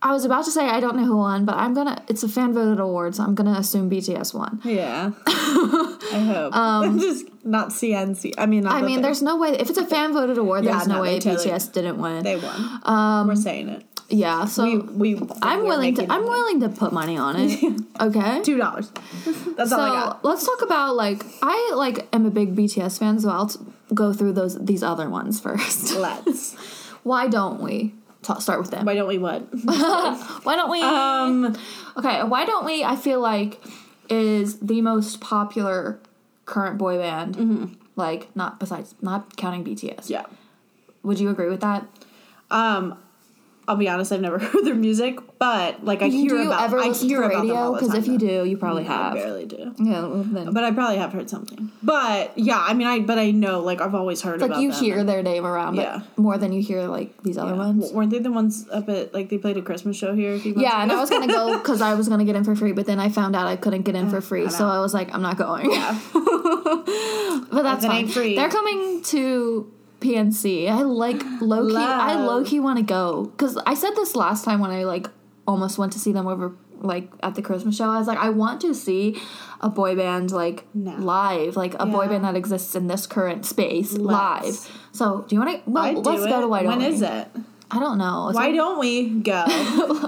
[0.00, 2.02] I was about to say I don't know who won, but I'm gonna.
[2.08, 4.60] It's a fan voted award, so I'm gonna assume BTS won.
[4.64, 5.10] Yeah.
[5.26, 6.52] I hope.
[7.00, 8.34] Just not CNC.
[8.38, 9.50] I mean, not Um, I mean, there's no way.
[9.58, 12.22] If it's a fan voted award, Yeah, there's no, no, way BTS didn't win.
[12.22, 13.26] they won.
[13.26, 13.84] We're saying it.
[14.08, 14.78] yeah, so We
[15.14, 15.20] we.
[15.42, 16.06] I'm willing to.
[16.12, 16.28] I'm it.
[16.28, 17.80] willing to put money on it.
[18.00, 18.40] Okay.
[18.44, 18.92] Two dollars.
[19.56, 20.24] That's all I So got.
[20.24, 23.58] let's talk about like I like am a big BTS fan, so I'll t-
[23.92, 25.96] go through those these other ones first.
[25.96, 26.54] Let's.
[27.02, 27.94] Why don't we
[28.28, 28.84] ta start with them?
[28.84, 29.40] Why don't we what?
[30.44, 30.82] Why don't we?
[30.82, 31.56] Um.
[31.96, 32.84] okay, why don't we?
[32.84, 33.60] I feel like
[34.10, 36.00] is the most popular
[36.44, 37.76] current boy band.
[37.96, 40.08] Like not besides not counting BTS.
[40.08, 40.26] Yeah.
[41.02, 41.86] Would you agree with that?
[42.50, 42.98] Um.
[43.68, 46.62] I'll be honest, I've never heard their music, but like I do hear you about
[46.64, 47.72] ever I hear to about them radio?
[47.74, 49.14] Because if you do, you probably mm, I have.
[49.14, 49.74] barely do.
[49.78, 50.52] Yeah, well, then.
[50.54, 51.70] But I probably have heard something.
[51.82, 55.04] But yeah, I mean, I but I know like I've always heard like you hear
[55.04, 56.00] their name around, Yeah.
[56.16, 57.58] more than you hear like these other Yeah.
[57.58, 57.92] ones.
[57.92, 60.54] Weren't they the ones up at like they played a Christmas show here a few
[60.54, 60.90] months Yeah, and?
[60.90, 63.10] I was gonna go because I was gonna get in for free, but then I
[63.10, 64.66] found out I couldn't get in mm, for free, I'm so.
[64.66, 65.70] I was like, I'm not going.
[65.70, 65.98] Yeah.
[66.14, 68.08] but that's fine.
[68.08, 68.34] free.
[68.34, 70.68] They're coming to PNC.
[70.68, 71.76] I like low key.
[71.76, 72.26] I Love.
[72.26, 75.08] low key want to go because I said this last time when I like
[75.46, 77.90] almost went to see them over like at the Christmas show.
[77.90, 79.20] I was like, I want to see
[79.60, 80.92] a boy band like No.
[80.92, 84.66] live, like a boy band that exists in this current space Let's.
[84.66, 84.80] live.
[84.92, 85.70] So do you want to?
[85.70, 86.40] Well, I'd let's go it.
[86.42, 87.28] to White When is it?
[87.70, 88.30] I don't know.
[88.32, 89.44] Why don't we go?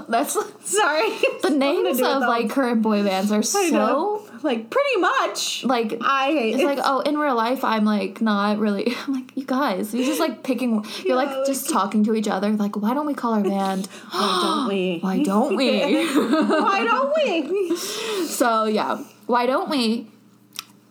[0.09, 0.33] That's
[0.67, 1.09] Sorry.
[1.43, 4.27] the names of like current boy bands are so know.
[4.41, 5.63] like pretty much.
[5.63, 6.65] like I hate it's it.
[6.65, 10.19] like oh in real life i'm like not really i'm like you guys you're just
[10.19, 13.33] like picking you're Yeah, like just talking to each other like why don't we call
[13.33, 14.99] our band why don't we?
[15.01, 20.07] why don't we Why don't we so yeah why don't we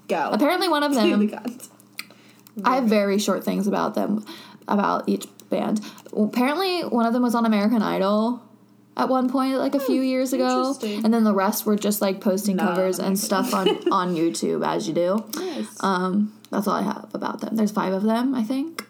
[0.08, 0.30] go?
[0.32, 1.32] apparently one of them
[2.64, 4.24] i have very short things about them
[4.68, 5.80] about each band
[6.16, 8.42] apparently one of them was on american idol
[8.96, 12.00] at one point like a few years ago Hmm, and then the rest were just
[12.00, 15.82] like posting covers and stuff on on youtube as you do Nice.
[15.82, 17.54] Um, that's all I have about them.
[17.54, 18.84] There's five of them, I think.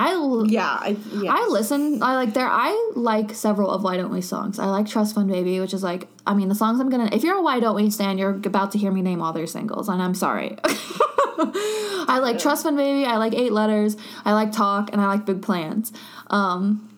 [0.00, 1.32] I l- yeah, I yeah.
[1.34, 2.00] I listen.
[2.02, 2.46] I like their.
[2.48, 4.60] I like several of Why Don't We songs.
[4.60, 6.06] I like Trust Fund Baby, which is like.
[6.24, 7.10] I mean, the songs I'm gonna.
[7.12, 9.48] If you're a Why Don't We stan, you're about to hear me name all their
[9.48, 10.56] singles, and I'm sorry.
[10.64, 13.04] I like Trust Fund Baby.
[13.06, 13.96] I like Eight Letters.
[14.24, 15.92] I like Talk, and I like Big Plans.
[16.28, 16.88] Um,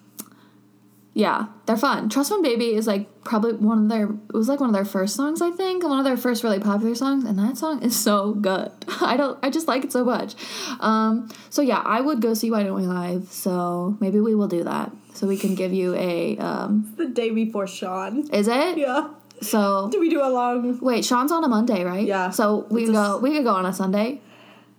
[1.20, 2.08] yeah, they're fun.
[2.08, 4.04] Trust Fund Baby is like probably one of their.
[4.04, 6.58] It was like one of their first songs, I think, one of their first really
[6.58, 8.72] popular songs, and that song is so good.
[9.02, 9.38] I don't.
[9.42, 10.34] I just like it so much.
[10.80, 13.28] Um, so yeah, I would go see Why Don't We Live.
[13.30, 14.92] So maybe we will do that.
[15.12, 16.38] So we can give you a.
[16.38, 18.30] Um, the day before Sean.
[18.30, 18.78] is it?
[18.78, 19.10] Yeah.
[19.42, 20.78] So Do we do a long?
[20.80, 22.06] wait, Sean's on a Monday, right?
[22.06, 22.30] Yeah.
[22.30, 23.18] So we could go.
[23.18, 24.20] We could go on a Sunday.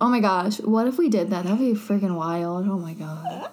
[0.00, 1.44] Oh my gosh, what if we did that?
[1.44, 2.66] That'd be freaking wild.
[2.66, 3.50] Oh my god.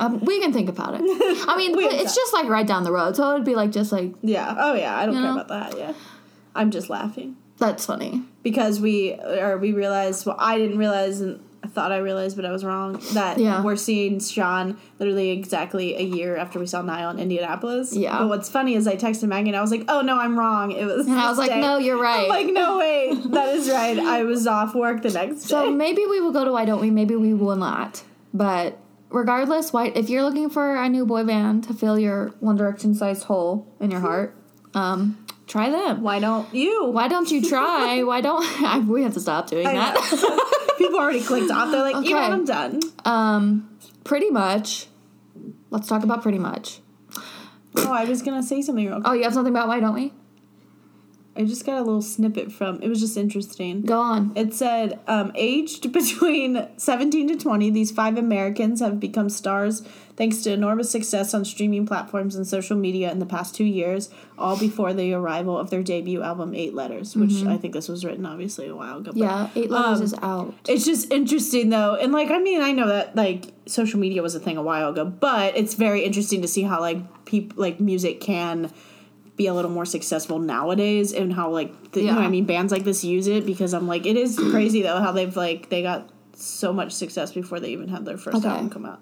[0.00, 1.02] Um, we can think about it.
[1.02, 3.92] I mean, it's just like right down the road, so it would be like just
[3.92, 4.54] like Yeah.
[4.58, 4.96] Oh yeah.
[4.96, 5.40] I don't You care know?
[5.40, 5.78] about that.
[5.78, 5.92] Yeah.
[6.54, 8.22] I'm just laughing that's funny.
[8.42, 10.24] because we or we realized.
[10.26, 12.98] Well, I didn't realize, and I thought I realized, but I was wrong.
[13.12, 13.62] That Yeah.
[13.62, 17.94] we're seeing Sean literally exactly a year after we saw Niall in Indianapolis.
[17.94, 18.18] Yeah.
[18.18, 20.72] But what's funny is I texted Maggie and I was like, "Oh no, I'm wrong.
[20.72, 22.22] It was." And I was like, day." no, you're right.
[22.22, 23.98] I'm like, no, way, that is right.
[23.98, 25.66] I was off work the next So day.
[25.68, 26.90] So maybe we will go to Why Don't We?
[26.90, 28.02] Maybe we will not.
[28.32, 28.78] But
[29.10, 32.94] regardless, why if you're looking for a new boy band to fill your One Direction
[32.94, 34.34] sized hole in your heart,
[34.74, 36.02] um, try them.
[36.02, 36.86] Why don't you?
[36.86, 38.02] Why don't you try?
[38.04, 40.74] Why don't I, we have to stop doing I that?
[40.78, 41.70] People already clicked off.
[41.70, 42.32] They're like, you know what?
[42.32, 42.80] I'm done.
[43.04, 44.86] um, pretty much.
[45.70, 46.80] Let's talk about pretty much.
[47.76, 49.06] Oh, I was gonna say something real quick.
[49.06, 50.12] Oh, you have something about Why Don't We?
[51.36, 52.82] I just got a little snippet from.
[52.82, 53.82] It was just interesting.
[53.82, 54.32] Go on.
[54.34, 59.82] It said, um, aged between 17 to 20, these five Americans have become stars
[60.16, 64.10] thanks to enormous success on streaming platforms and social media in the past two years,
[64.36, 68.04] all before the arrival of their debut album, Eight Letters, which I think this was
[68.04, 69.12] written obviously a while ago.
[69.12, 70.54] but- Yeah, Eight Letters um, is out.
[70.68, 74.34] It's just interesting though, and like I mean, I know that like social media was
[74.34, 77.80] a thing a while ago, but it's very interesting to see how like people like
[77.80, 78.70] music can
[79.40, 82.70] be a little more successful nowadays, and how like the, you know I mean bands
[82.72, 85.82] like this use it because I'm like it is crazy though how they've like they
[85.82, 88.48] got so much success before they even had their first Okay.
[88.48, 89.00] album come out.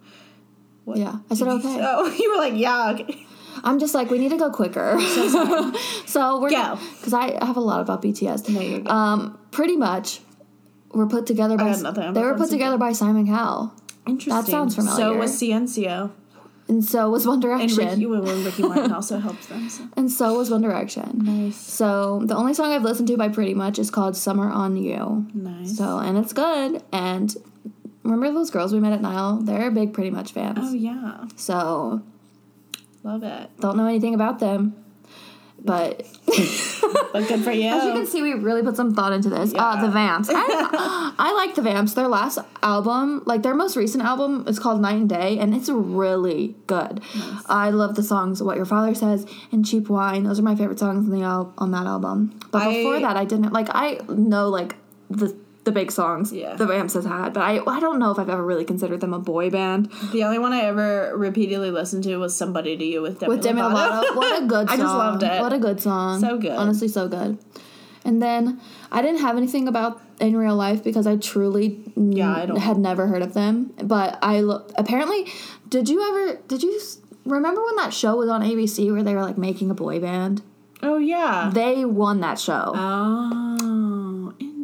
[0.84, 0.98] What?
[0.98, 1.78] Yeah, I said okay.
[1.82, 2.90] Oh, you were like yeah.
[2.92, 3.26] Okay.
[3.64, 4.96] I'm just like we need to go quicker.
[6.06, 6.78] So, we're Go.
[6.98, 8.48] because I have a lot about BTS.
[8.48, 8.90] No.
[8.90, 10.20] Um, pretty much,
[10.92, 11.72] were put together by.
[11.74, 13.72] They were put together by Simon Cowell,
[14.06, 14.34] Interesting.
[14.34, 14.96] That sounds familiar.
[14.96, 16.10] So was CNCO
[16.68, 17.80] and so was One Direction.
[17.80, 18.06] and Ricky.
[18.06, 19.68] Well, Ricky Martin also helps them.
[19.68, 19.84] So.
[19.96, 21.20] and so was One Direction.
[21.24, 21.56] Nice.
[21.56, 25.26] So the only song I've listened to by Pretty Much is called "Summer on You."
[25.34, 25.76] Nice.
[25.76, 26.82] So and it's good.
[26.92, 27.34] And
[28.02, 29.38] remember those girls we met at Niall?
[29.38, 30.58] They're big Pretty Much fans.
[30.60, 32.02] Oh yeah, So
[33.02, 33.50] love it.
[33.60, 34.74] don't know anything about them,
[35.64, 36.06] but
[37.12, 37.68] But good for you.
[37.68, 39.52] As you can see, we really put some thought into this.
[39.54, 40.28] Uh, the Vamps.
[40.32, 41.94] I, I like the Vamps.
[41.94, 45.68] Their last album, like their most recent album, is called Night and Day, and it's
[45.68, 47.00] really good.
[47.46, 50.78] I love the songs "What Your Father Says" and "Cheap Wine." Those are my favorite
[50.78, 52.38] songs on the al- on that album.
[52.50, 53.68] But I- before that, I didn't like.
[53.70, 54.76] I know like
[55.10, 55.36] the
[55.68, 56.54] the big songs Yeah.
[56.56, 59.12] the Vamps has had, but I I don't know if I've ever really considered them
[59.12, 59.90] a boy band.
[60.12, 63.42] The only one I ever repeatedly listened to was "Somebody to You" with Demi, with
[63.42, 64.02] Demi Lovato.
[64.02, 64.16] Lovato.
[64.16, 64.78] What a good song.
[64.80, 65.40] I just loved it.
[65.42, 66.20] What a good song.
[66.20, 66.52] So good.
[66.62, 67.38] Honestly, so good.
[68.04, 68.60] And then
[68.90, 71.66] I didn't have anything about in real life because I truly
[71.96, 73.72] Yeah, I don't- had never heard of them.
[73.82, 75.26] But I lo- apparently,
[75.68, 76.40] did you ever?
[76.48, 76.74] Did you?
[76.76, 80.00] s- remember when that show was on ABC where they were like making a boy
[80.00, 80.40] band?
[80.82, 81.50] Oh yeah.
[81.52, 82.72] They won that show.
[82.74, 83.97] oh,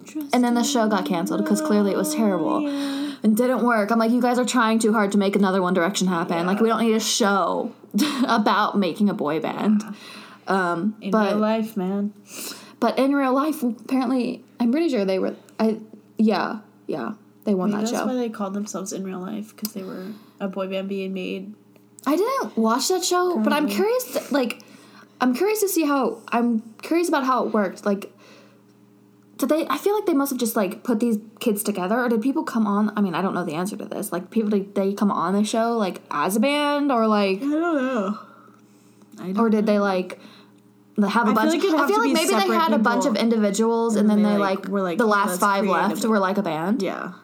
[0.07, 0.31] interesting.
[0.33, 3.15] and then the show got canceled because clearly it was terrible Yeah.
[3.23, 3.91] and didn't work.
[3.91, 6.47] I'm like, you guys are trying too hard to make another One Direction happen.
[6.47, 7.73] Like, we don't need a show
[8.29, 9.83] about making a boy band.
[10.47, 12.13] Um, In but real life, man.
[12.81, 15.35] but in real life, apparently, I'm pretty sure they were.
[15.59, 15.79] I
[16.19, 17.13] yeah yeah
[17.45, 17.97] they won Maybe that that's show.
[18.07, 20.07] That's why they called themselves in real life because they were
[20.41, 21.55] a boy band being made.
[22.07, 24.05] I didn't watch that show, but I'm curious.
[24.13, 24.61] To, like,
[25.21, 26.19] I'm curious to see how.
[26.29, 27.87] I'm curious about how it worked.
[27.87, 28.13] Like,
[29.37, 29.67] did they?
[29.69, 32.45] I feel like they must have just like put these kids together, or did people
[32.45, 32.93] come on?
[32.97, 34.13] I mean, I don't know the answer to this.
[34.13, 37.41] Like, people did they come on the show like as a band, or like, I
[37.41, 38.19] don't know.
[39.21, 40.21] I don't or did they like?
[40.97, 41.53] Have a I bunch.
[41.53, 44.69] like I feel like maybe they had a bunch of individuals, and, then they, like,
[44.69, 46.83] were like, the "Oh, last five left were like a band.
[46.83, 47.15] Yeah.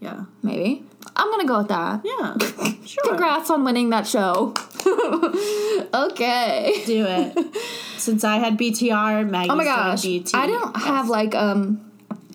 [0.00, 0.24] Yeah.
[0.42, 0.84] Maybe
[1.16, 2.00] I'm gonna go with that.
[2.04, 2.34] Yeah.
[2.90, 3.04] Sure.
[3.04, 4.52] Congrats on winning that show.
[5.94, 6.82] okay.
[6.86, 7.56] Do it.
[7.98, 10.32] Since I had BTR, Maggie's Oh my gosh, BT.
[10.36, 11.80] I don't have like um,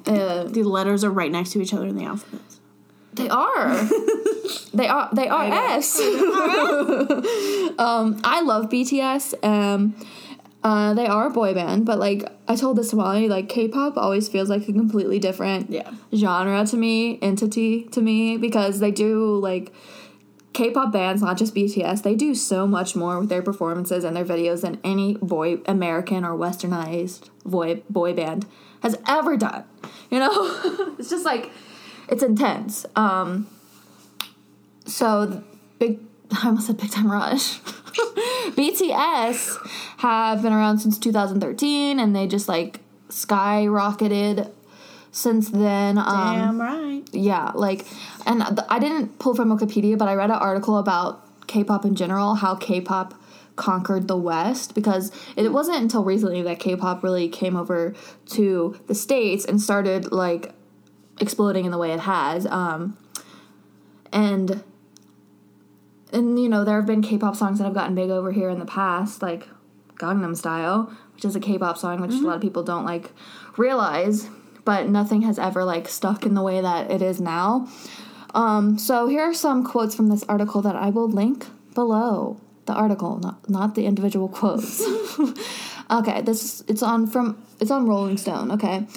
[0.06, 2.40] uh, The letters are right next to each other in the alphabet.
[3.16, 3.76] they are,
[4.74, 5.44] they are, they are
[5.74, 6.00] S.
[7.80, 9.44] um, I love BTS.
[9.44, 9.96] Um,
[10.66, 13.98] uh, they are a boy band, but like I told this to Molly, like K-pop
[13.98, 15.92] always feels like a completely different Yeah.
[16.12, 19.72] genre to me, entity to me, because they do like
[20.54, 24.26] K-pop bands, not just BTS, they do so much more with their performances and their
[24.26, 28.48] videos than any boy American or westernized boy boy band
[28.82, 29.66] has ever done.
[30.10, 30.32] You know,
[30.98, 31.52] it's just like
[32.10, 32.88] it's intense.
[32.96, 33.48] Um,
[34.88, 35.44] so
[35.78, 36.00] big,
[36.44, 37.60] I almost said Big Time Rush.
[38.56, 39.58] BTS
[39.98, 44.52] have been around since 2013, and they just like skyrocketed
[45.12, 45.98] since then.
[45.98, 47.04] Um, Damn right.
[47.12, 47.86] yeah, like,
[48.26, 51.96] and th- I didn't pull from Wikipedia, but I read an article about K-pop in
[51.96, 53.14] general, how K-pop
[53.56, 57.94] conquered the West, because it wasn't until recently that K-pop really came over
[58.32, 60.54] to the states and started like
[61.22, 62.46] exploding in the way it has.
[62.48, 62.98] Um,
[64.12, 64.64] and
[66.16, 68.60] and you know there have been K-pop songs that have gotten big over here in
[68.60, 69.48] the past, like
[69.96, 73.12] Gangnam Style, which is a K-pop song, which a lot of people don't like
[73.58, 74.30] realize,
[74.64, 77.68] but nothing has ever like stuck in the way that it is now.
[78.34, 82.74] Um, so here are some quotes from this article that I will link below the
[82.74, 84.82] article, not not the individual quotes.
[85.92, 88.52] okay, this is, it's on from it's on Rolling Stone.
[88.52, 88.88] Okay.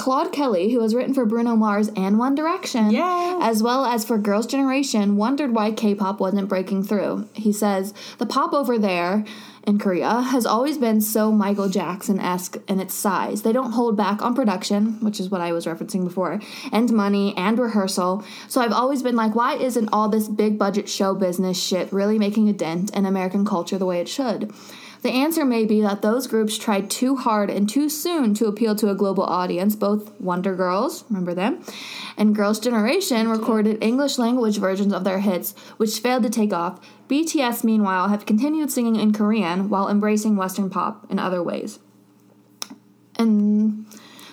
[0.00, 3.38] Claude Kelly, who has written for Bruno Mars and One Direction, Yeah.
[3.42, 7.26] as well as for Girls' Generation, wondered why K pop wasn't breaking through.
[7.34, 9.26] He says, The pop over there
[9.66, 13.42] in Korea has always been so Michael Jackson esque in its size.
[13.42, 16.40] They don't hold back on production, which is what I was referencing before,
[16.72, 18.24] and money and rehearsal.
[18.48, 22.18] So I've always been like, why isn't all this big budget show business shit really
[22.18, 24.50] making a dent in American culture the way it should?
[25.02, 28.74] The answer may be that those groups tried too hard and too soon to appeal
[28.76, 29.74] to a global audience.
[29.74, 31.64] Both Wonder Girls, remember them,
[32.18, 36.80] and Girls' Generation recorded English language versions of their hits, which failed to take off.
[37.08, 41.78] BTS, meanwhile, have continued singing in Korean while embracing Western pop in other ways.
[43.16, 43.86] And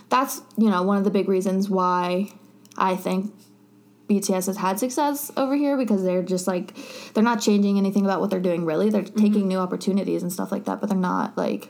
[0.10, 2.34] that's, you know, one of the big reasons why
[2.78, 3.34] I think
[4.10, 6.74] BTS has had success over here because they're just like
[7.14, 8.90] they're not changing anything about what they're doing really.
[8.90, 11.70] They're taking new opportunities and stuff like that, but they're not like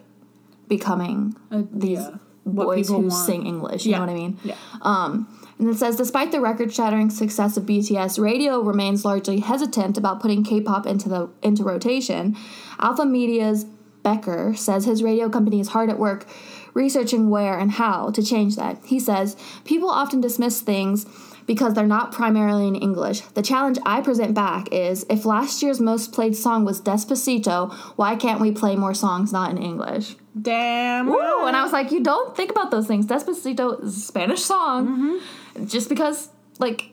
[0.67, 2.11] becoming Uh, these yeah.
[2.45, 3.11] Boys who want.
[3.13, 3.85] sing English.
[3.85, 3.97] You Yeah.
[3.99, 4.38] know what I mean?
[4.43, 4.55] Yeah.
[4.81, 5.27] Um,
[5.59, 10.43] and it says, despite the record-shattering success of BTS, radio remains largely hesitant about putting
[10.43, 12.38] K-pop into the into rotation.
[12.79, 13.65] Alpha Media's
[14.03, 16.25] Becker says his radio company is hard at work
[16.73, 18.77] researching where and how to change that.
[18.85, 19.35] He says,
[19.65, 21.05] people often dismiss things
[21.48, 23.22] because they're not primarily in English.
[23.22, 28.16] The challenge I present back is if last year's most played song was Despacito, why
[28.16, 30.16] can't we play more songs not in English?
[30.39, 31.08] Damn.
[31.08, 31.45] Woo!
[31.48, 33.06] And I was like, you don't think about those things.
[33.08, 34.88] Despacito is a Spanish song.
[35.56, 35.66] Mm-hmm.
[35.66, 36.30] Just because,
[36.60, 36.91] like,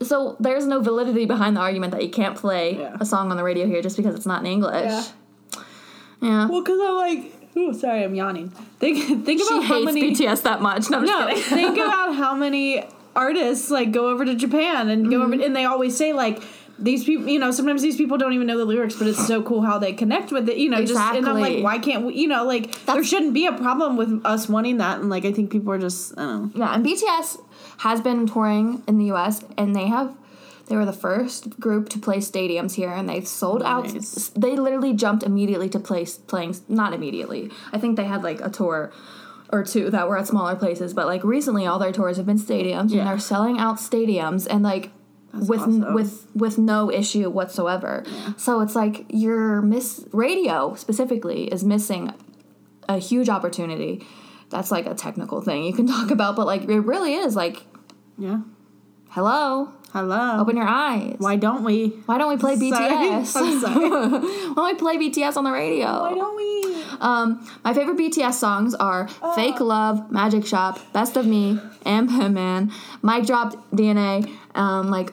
[0.00, 2.96] so there's no validity behind the argument that you can't play Yeah.
[3.00, 4.90] a song on the radio here just because it's not in English.
[4.92, 5.04] Yeah.
[6.22, 6.46] Yeah.
[6.48, 8.48] Well, because I'm like, oh, sorry, I'm yawning.
[8.80, 10.14] Think, think she about how hates many.
[10.14, 10.88] BTS that much.
[10.90, 11.64] No, I'm No, just kidding.
[11.74, 12.84] think about how many
[13.16, 15.42] artists like go over to Japan and go over, Mm-hmm.
[15.42, 16.42] and they always say like.
[16.78, 19.42] These people, you know, sometimes these people don't even know the lyrics, but it's so
[19.42, 20.84] cool how they connect with it, you know.
[20.84, 23.96] Just and I'm like, why can't we, you know, like there shouldn't be a problem
[23.96, 26.66] with us wanting that, and like I think people are just, I don't know.
[26.66, 27.40] Yeah, and BTS
[27.78, 30.14] has been touring in the US and they have
[30.66, 33.86] they were the first group to play stadiums here and they've sold out
[34.36, 37.50] they literally jumped immediately to place playing not immediately.
[37.72, 38.92] I think they had like a tour
[39.52, 42.38] or two that were at smaller places, but like recently all their tours have been
[42.38, 43.00] stadiums Yeah.
[43.00, 44.90] and they're selling out stadiums and like
[45.32, 45.94] with awesome.
[45.94, 48.04] with with no issue whatsoever.
[48.36, 52.12] So it's like your miss radio specifically is missing
[52.88, 54.04] a huge opportunity.
[54.48, 57.64] That's like a technical thing you can talk about, but like it really is like
[58.18, 58.40] Yeah.
[59.10, 60.40] hello, Hello.
[60.40, 61.16] open your eyes.
[61.18, 61.88] Why don't we?
[62.06, 62.70] Why don't we play Sorry.
[62.70, 63.36] BTS?
[63.36, 63.88] I'm sorry.
[63.90, 65.86] Why don't we play BTS on the radio?
[65.86, 66.82] Why don't we?
[67.00, 72.34] Um, my favorite BTS songs are "Fake Love," "Magic Shop," "Best of Me," and "Pim
[72.34, 72.72] Man."
[73.02, 75.12] Mic dropped DNA, um, like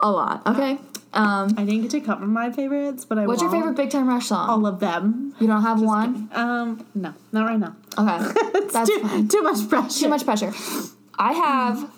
[0.00, 0.46] a lot.
[0.46, 0.78] Okay.
[1.12, 3.26] Um, I didn't get to cover my favorites, but I.
[3.26, 3.62] what's your won't.
[3.62, 4.48] favorite Big Time Rush song?
[4.50, 5.32] All of them.
[5.38, 6.28] you don't have one.
[6.32, 7.76] Um, no, not right now.
[7.96, 10.00] Okay, that's too, too much pressure.
[10.00, 10.52] Too much pressure.
[11.16, 11.88] I have.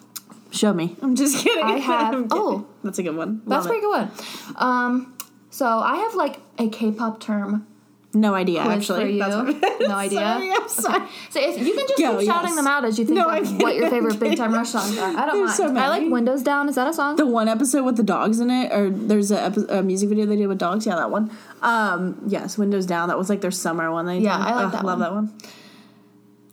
[0.57, 0.97] Show me.
[1.03, 1.63] I'm just kidding.
[1.65, 2.29] I have- kidding.
[2.31, 2.67] oh.
[2.83, 3.43] that's a good one.
[3.47, 4.09] That's Love pretty good.
[4.57, 5.17] Um,
[5.51, 7.67] so I have like a K-pop term.
[8.15, 8.61] No idea.
[8.63, 9.19] actually, for you.
[9.19, 10.19] That's what- No idea?
[10.21, 11.03] Sorry, I'm sorry.
[11.31, 12.57] So if you can just Go, keep shouting yes.
[12.57, 15.11] them out as you think No, of what your favorite Big Time Rush songs are.
[15.15, 15.77] I don't There's mind.
[15.77, 16.11] so I like.
[16.11, 16.71] Windows Down.
[16.71, 17.17] Is that a song?
[17.17, 20.25] The one episode with the dogs in it, or there's a, epi- a music video
[20.25, 20.87] they did with dogs.
[20.87, 21.31] Yeah, that one.
[21.61, 23.09] Um, yes, Windows Down.
[23.09, 24.07] That was like their summer one.
[24.07, 24.47] They Yeah, did.
[24.47, 25.01] I like Ugh, that Love one.
[25.01, 25.33] that one.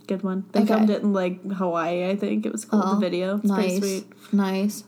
[0.07, 0.45] Good one.
[0.51, 0.73] They Okay.
[0.73, 2.09] filmed it in like Hawaii.
[2.09, 2.81] I think it was cool.
[2.83, 3.35] Oh, the video.
[3.37, 4.33] It's nice, pretty sweet.
[4.33, 4.83] nice.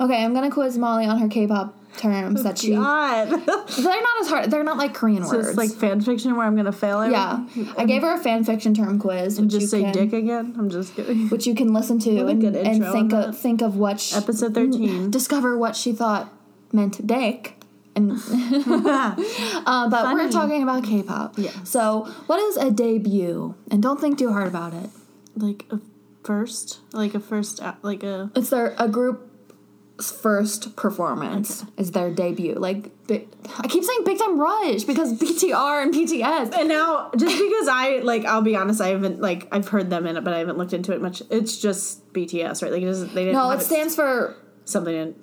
[0.00, 2.74] Okay, I'm gonna quiz Molly on her K-pop terms oh, that she.
[2.74, 4.50] God, They're not as hard.
[4.50, 5.48] They're not like Korean so words.
[5.48, 7.00] it's like fan fiction where I'm gonna fail.
[7.00, 7.44] Every, yeah,
[7.76, 10.54] I gave her a fan fiction term quiz, And Just say can, dick again.
[10.58, 11.28] I'm just kidding.
[11.28, 13.32] which you can listen to and, and think of that.
[13.36, 15.10] think of what sh- Episode 13.
[15.10, 16.32] discover what she thought
[16.72, 17.56] meant dick.
[17.96, 18.12] And
[18.66, 21.38] uh, but we're talking about K-pop.
[21.38, 21.50] Yeah.
[21.64, 23.54] So, what is a debut?
[23.70, 24.90] And don't think too hard about it.
[25.36, 25.80] like a
[26.24, 28.30] first, like a first, like a.
[28.36, 32.54] It's their a group's first performance is their debut.
[32.54, 36.54] Like I keep saying Big Time Rush because BTR and BTS.
[36.56, 40.06] And now, just because I like, I'll be honest, I haven't like I've heard them
[40.06, 41.22] in it, but I haven't looked into it much.
[41.30, 42.72] It's just BTS, right?
[42.72, 43.14] Like it doesn't.
[43.14, 43.34] They didn't.
[43.34, 45.14] No, it stands for something in.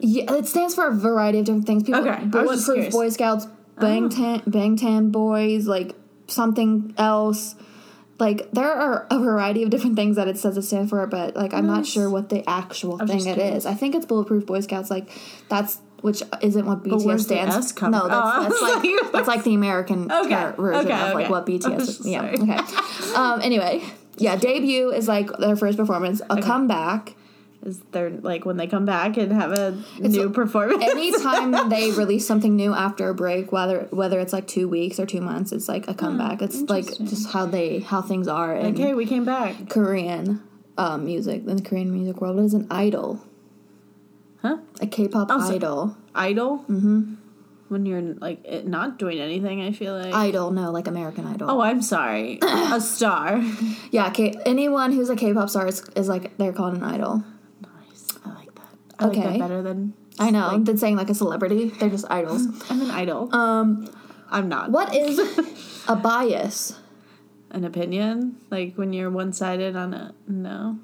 [0.00, 0.32] Yeah.
[0.34, 1.82] It stands for a variety of different things.
[1.84, 2.86] People, Okay, I was just Bulletproof.
[2.94, 2.98] Oh.
[2.98, 3.46] Boy Scouts,
[3.78, 5.94] Bangtan, Bangtan Boys, like
[6.28, 7.54] something else.
[8.18, 11.34] Like there are a variety of different things that it says it stands for, but
[11.34, 13.66] like I'm not sure what the actual was thing it is.
[13.66, 14.90] I think it's Bulletproof Boy Scouts.
[14.90, 15.10] Like
[15.48, 17.72] that's which isn't what BTS stands.
[17.72, 21.14] Come no, that's, Oh, that's like like- that's like the American Okay, version okay, of
[21.14, 21.28] like okay.
[21.30, 21.78] what BTS.
[21.80, 21.96] is.
[21.98, 22.10] Sorry.
[22.12, 22.60] Yeah.
[22.60, 23.14] Okay.
[23.14, 23.40] um.
[23.40, 23.82] Anyway,
[24.18, 24.36] yeah.
[24.36, 26.20] Debut is like their first performance.
[26.30, 27.14] A comeback.
[27.64, 30.82] Is they're like when they come back and have a new a- performance.
[30.82, 35.06] anytime they release something new after a break, whether whether it's like two weeks or
[35.06, 36.42] two months, it's like a comeback.
[36.42, 39.68] it's like just how they how things are in okay, we came back.
[39.68, 40.42] Korean
[40.76, 42.40] um, music in the Korean music world.
[42.40, 43.20] is an idol?
[44.40, 44.58] Huh?
[44.80, 45.96] A K-pop Oh, so- idol.
[46.14, 46.58] Idol.
[46.68, 47.14] Mm-hmm.
[47.68, 50.12] When you're like not doing anything, I feel like.
[50.12, 51.50] Idol, no, like American Idol.
[51.50, 52.38] oh, I'm sorry.
[52.42, 53.40] a star.
[53.90, 54.10] yeah.
[54.10, 57.24] K- anyone who's a K-pop star is, is like they're called an idol.
[58.98, 59.04] I.
[59.04, 59.30] I like Okay.
[59.32, 59.94] that better than.
[60.18, 60.48] I know.
[60.48, 61.68] Like, than saying like a celebrity.
[61.68, 62.46] They're just idols.
[62.70, 63.34] I'm an idol.
[63.34, 63.88] Um,
[64.30, 64.70] I'm not.
[64.70, 65.18] what is
[65.88, 66.78] a bias?
[67.50, 68.36] An opinion?
[68.50, 70.78] Like when you're one sided on a no.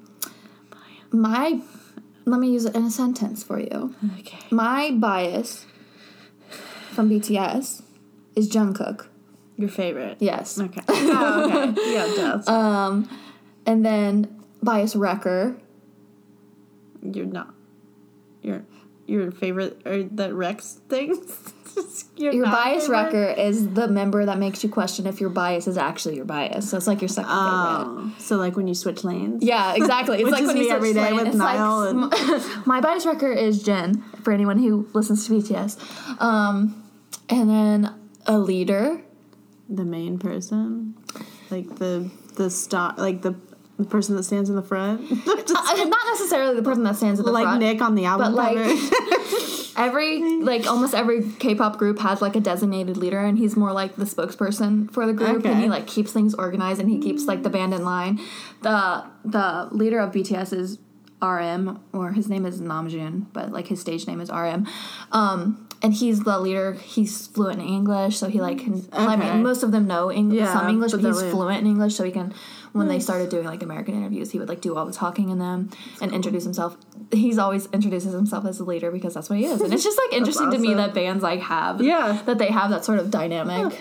[1.11, 1.59] My,
[2.25, 3.95] let me use it in a sentence for you.
[4.19, 4.37] Okay.
[4.51, 5.65] My bias
[6.91, 7.81] from BTS
[8.35, 9.07] is Jungkook.
[9.57, 10.17] Your favorite.
[10.19, 10.59] Yes.
[10.59, 10.81] Okay.
[10.87, 11.93] Oh, okay.
[11.93, 12.47] Yeah, does.
[12.47, 13.09] Um,
[13.65, 15.57] and then bias Wrecker.
[17.01, 17.53] you're not.
[18.49, 18.65] Your
[19.05, 21.17] your favorite or the Rex things.
[22.17, 23.03] You're Your bias favorite?
[23.13, 26.69] Wrecker is the member that makes you question if your bias is actually your bias.
[26.69, 28.11] So it's like your second favorite.
[28.11, 29.43] Oh, so like when you switch lanes.
[29.43, 30.17] Yeah, exactly.
[30.17, 32.65] It's Which like is when you me switch every day lane, with it's like- and-
[32.67, 36.21] my bias Wrecker is Jin for anyone who listens to BTS.
[36.21, 36.83] Um,
[37.29, 37.93] and then
[38.25, 39.01] a leader.
[39.69, 40.95] The main person,
[41.51, 43.35] like the the star, like the
[43.79, 45.01] the person that stands in the front,
[45.71, 47.61] Uh, not necessarily the person that stands at the like front.
[47.61, 49.77] Like Nick on the album but like cover.
[49.77, 53.95] every like almost every K-pop group has like a designated leader, and he's more like
[53.95, 57.43] the spokesperson for the group, and he like keeps things organized, and he keeps like
[57.43, 58.19] the band in line.
[58.61, 60.79] the The leader of BTS is
[61.21, 64.67] RM, or his name is Namjoon, but like his stage name is RM.
[65.11, 66.73] Um, and he's the leader.
[66.73, 68.85] He's fluent in English, so he like can.
[68.91, 71.67] I mean, most of them know Eng- Yeah, some English, but but he's fluent in
[71.67, 72.33] English, so he can.
[72.71, 75.39] When they started doing like American interviews, he would like do all the talking in
[75.39, 75.71] them
[76.01, 76.77] and introduce himself.
[77.11, 79.97] He's always introduces himself as a leader because that's what he is, and it's just
[79.97, 82.21] like interesting to me that bands like have Yeah.
[82.25, 83.79] that they have that sort of dynamic.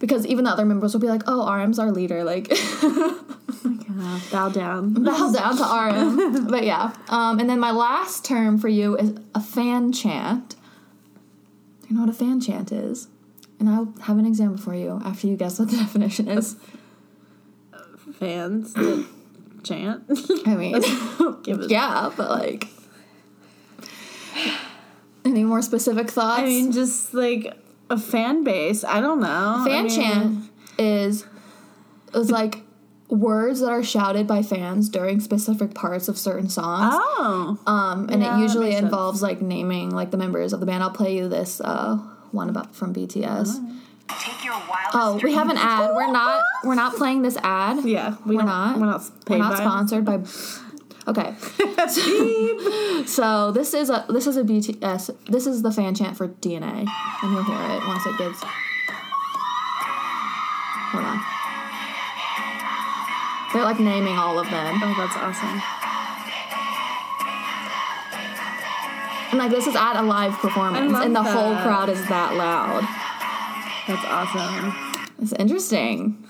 [0.00, 2.48] Because even the other members will be like, "Oh, RM's our leader," like
[2.82, 3.18] Uh,
[4.32, 4.94] bow down.
[4.94, 6.46] bow down to RM.
[6.48, 10.54] but yeah, um, and then my last term for you is a fan chant.
[11.88, 13.08] You know what a fan chant is?
[13.58, 16.56] And I'll have an example for you after you guess what the definition is.
[18.18, 18.74] Fans
[19.62, 20.04] chant.
[20.46, 20.82] I mean,
[21.68, 22.68] yeah, but like,
[25.24, 26.42] Any more specific thoughts?
[26.42, 27.54] I mean, just like
[27.90, 28.84] a fan base.
[28.84, 29.64] I don't know.
[29.66, 31.26] fan I mean, chant is
[32.12, 32.62] It was like
[33.08, 36.94] words that are shouted by fans during specific parts of certain songs.
[36.96, 37.58] Oh.
[37.66, 38.84] Um, and Yeah, it usually makes sense.
[38.84, 40.82] involves like naming like the members of the band.
[40.82, 41.96] I'll play you this uh,
[42.32, 43.54] one about from BTS.
[44.20, 45.90] Take your wildest Oh, we have an ad.
[45.94, 47.84] We're not we're not playing this ad.
[47.84, 49.66] Yeah, we we are don't- we're not We're not by 'em.
[49.68, 50.20] sponsored by.
[51.06, 51.34] Okay,
[53.06, 55.10] so this is a this is a BTS.
[55.26, 56.86] This is the fan chant for DNA,
[57.22, 58.42] and you'll hear it once it gets.
[60.92, 61.37] Hold on.
[63.52, 65.62] They're like naming all of them, Oh, that's awesome.
[69.30, 72.82] and like this is at a live performance, and the whole crowd is that loud.
[73.86, 74.74] That's awesome.
[75.20, 76.26] It's interesting.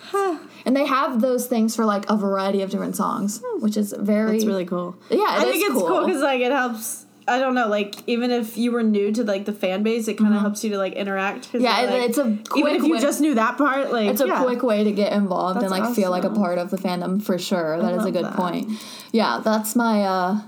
[0.64, 4.32] and they have those things for like a variety of different songs, which is very
[4.32, 4.96] That's really cool.
[5.10, 6.06] Yeah, it I think it's cool cool.
[6.06, 7.04] because like it helps.
[7.28, 10.18] I don't know, like even if you were new to like the fan base, it
[10.18, 11.48] kind of helps you to like interact.
[11.52, 11.60] Mm-hmm.
[11.60, 13.92] Yeah, like- it's a even quick if you way- just knew that part.
[13.92, 14.42] Like It's a yeah.
[14.42, 17.22] quick way to get involved and That's like feel like a part of the fandom
[17.22, 17.80] for sure.
[17.80, 18.34] That is a good that.
[18.36, 18.70] point.
[19.12, 20.40] Yeah, that's my uh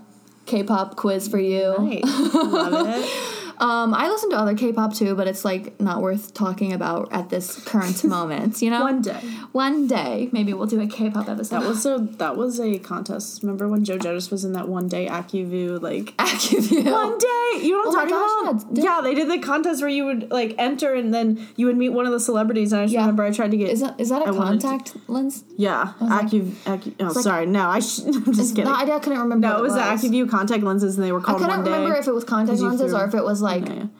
[0.46, 1.74] K-pop quiz for you.
[1.78, 2.34] Nice.
[2.34, 3.36] Love it.
[3.60, 7.28] Um, I listen to other K-pop too, but it's like not worth talking about at
[7.28, 8.62] this current moment.
[8.62, 9.20] You know, One day.
[9.52, 11.60] one day, maybe we'll do a K-pop episode.
[11.60, 13.42] That was a that was a contest.
[13.42, 16.90] Remember when Joe Jonas was in that one day Acuvue like Acuvue.
[16.90, 17.66] one day?
[17.66, 18.76] You know Oh what I'm gosh, talking about?
[18.76, 18.84] yeah.
[18.96, 21.90] Yeah, they did the contest where you would like enter and then you would meet
[21.90, 22.72] one of the celebrities.
[22.72, 23.00] And I just Yeah.
[23.00, 23.68] remember I tried to get.
[23.70, 25.44] Is that is that a I wanted to- contact lens?
[25.56, 25.92] Yeah.
[26.00, 27.44] Accu oh, like- sorry.
[27.46, 27.80] No, I.
[27.80, 28.70] Sh- I'm just kidding.
[28.70, 29.46] No, I, I couldn't remember.
[29.48, 31.42] no, it was the Acuvue contact lenses, and they were called.
[31.42, 33.49] I couldn't remember if it was contact lenses or if it was like.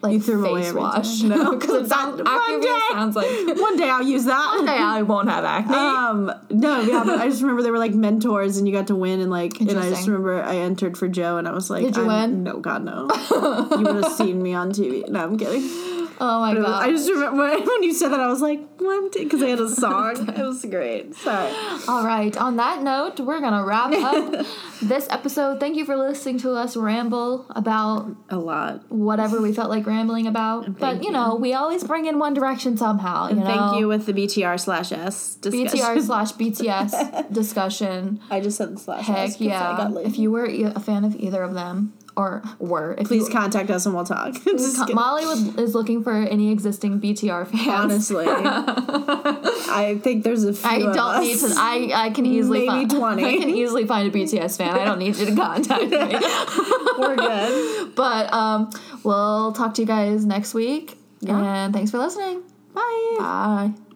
[0.03, 1.23] Like You threw 'em away face wash.
[1.31, 2.79] No, because that- one day.
[2.91, 3.27] sounds like
[3.59, 4.55] One day I'll use that.
[4.57, 5.75] one day I won't have acne.
[5.75, 8.95] Um, no, yeah, but I just remember they were like mentors, and you got to
[8.95, 11.85] win, and like, and I just remember I entered for Joe, and I was like,
[11.85, 12.43] Did you win?
[12.43, 13.09] No, God, no.
[13.31, 15.09] you would have seen me on TV.
[15.09, 15.99] No, I'm kidding.
[16.21, 16.83] Oh my But it was- god!
[16.85, 18.61] I just remember when, you said that, I was like,
[19.13, 20.29] day, because they had a song.
[20.29, 21.15] it was great.
[21.17, 21.53] Sorry.
[21.89, 22.37] All right.
[22.37, 24.47] On that note, we're gonna wrap up
[24.83, 25.59] this episode.
[25.61, 28.91] Thank you for listening to us ramble about A lot.
[28.91, 30.67] whatever we felt like rambling about.
[30.67, 33.29] But thank you know, we always bring in One Direction somehow.
[33.29, 35.79] You know, Thank you with the BTR slash S discussion.
[35.81, 38.21] BTR slash BTS discussion.
[38.31, 39.37] I just said the slash S.
[39.39, 39.91] Heck I yeah!
[40.05, 43.71] If you were a fan of either of them, or were, if Please you, contact
[43.71, 44.35] us and we'll talk.
[44.45, 47.69] Con- Molly would, is looking for any existing BTR fans.
[47.69, 50.69] Honestly, I think there's a few.
[50.69, 51.23] I don't us.
[51.23, 51.55] need to.
[51.57, 52.91] I, I can easily Maybe find.
[53.21, 53.25] 20.
[53.25, 54.79] I can easily find a BTS fan.
[54.79, 56.19] I don't need you to contact me.
[56.99, 57.95] We're good.
[57.95, 58.71] But um,
[59.03, 60.99] we'll talk to you guys next week.
[61.27, 62.43] And thanks for listening.
[62.75, 63.17] Bye.
[63.19, 63.90] Bye.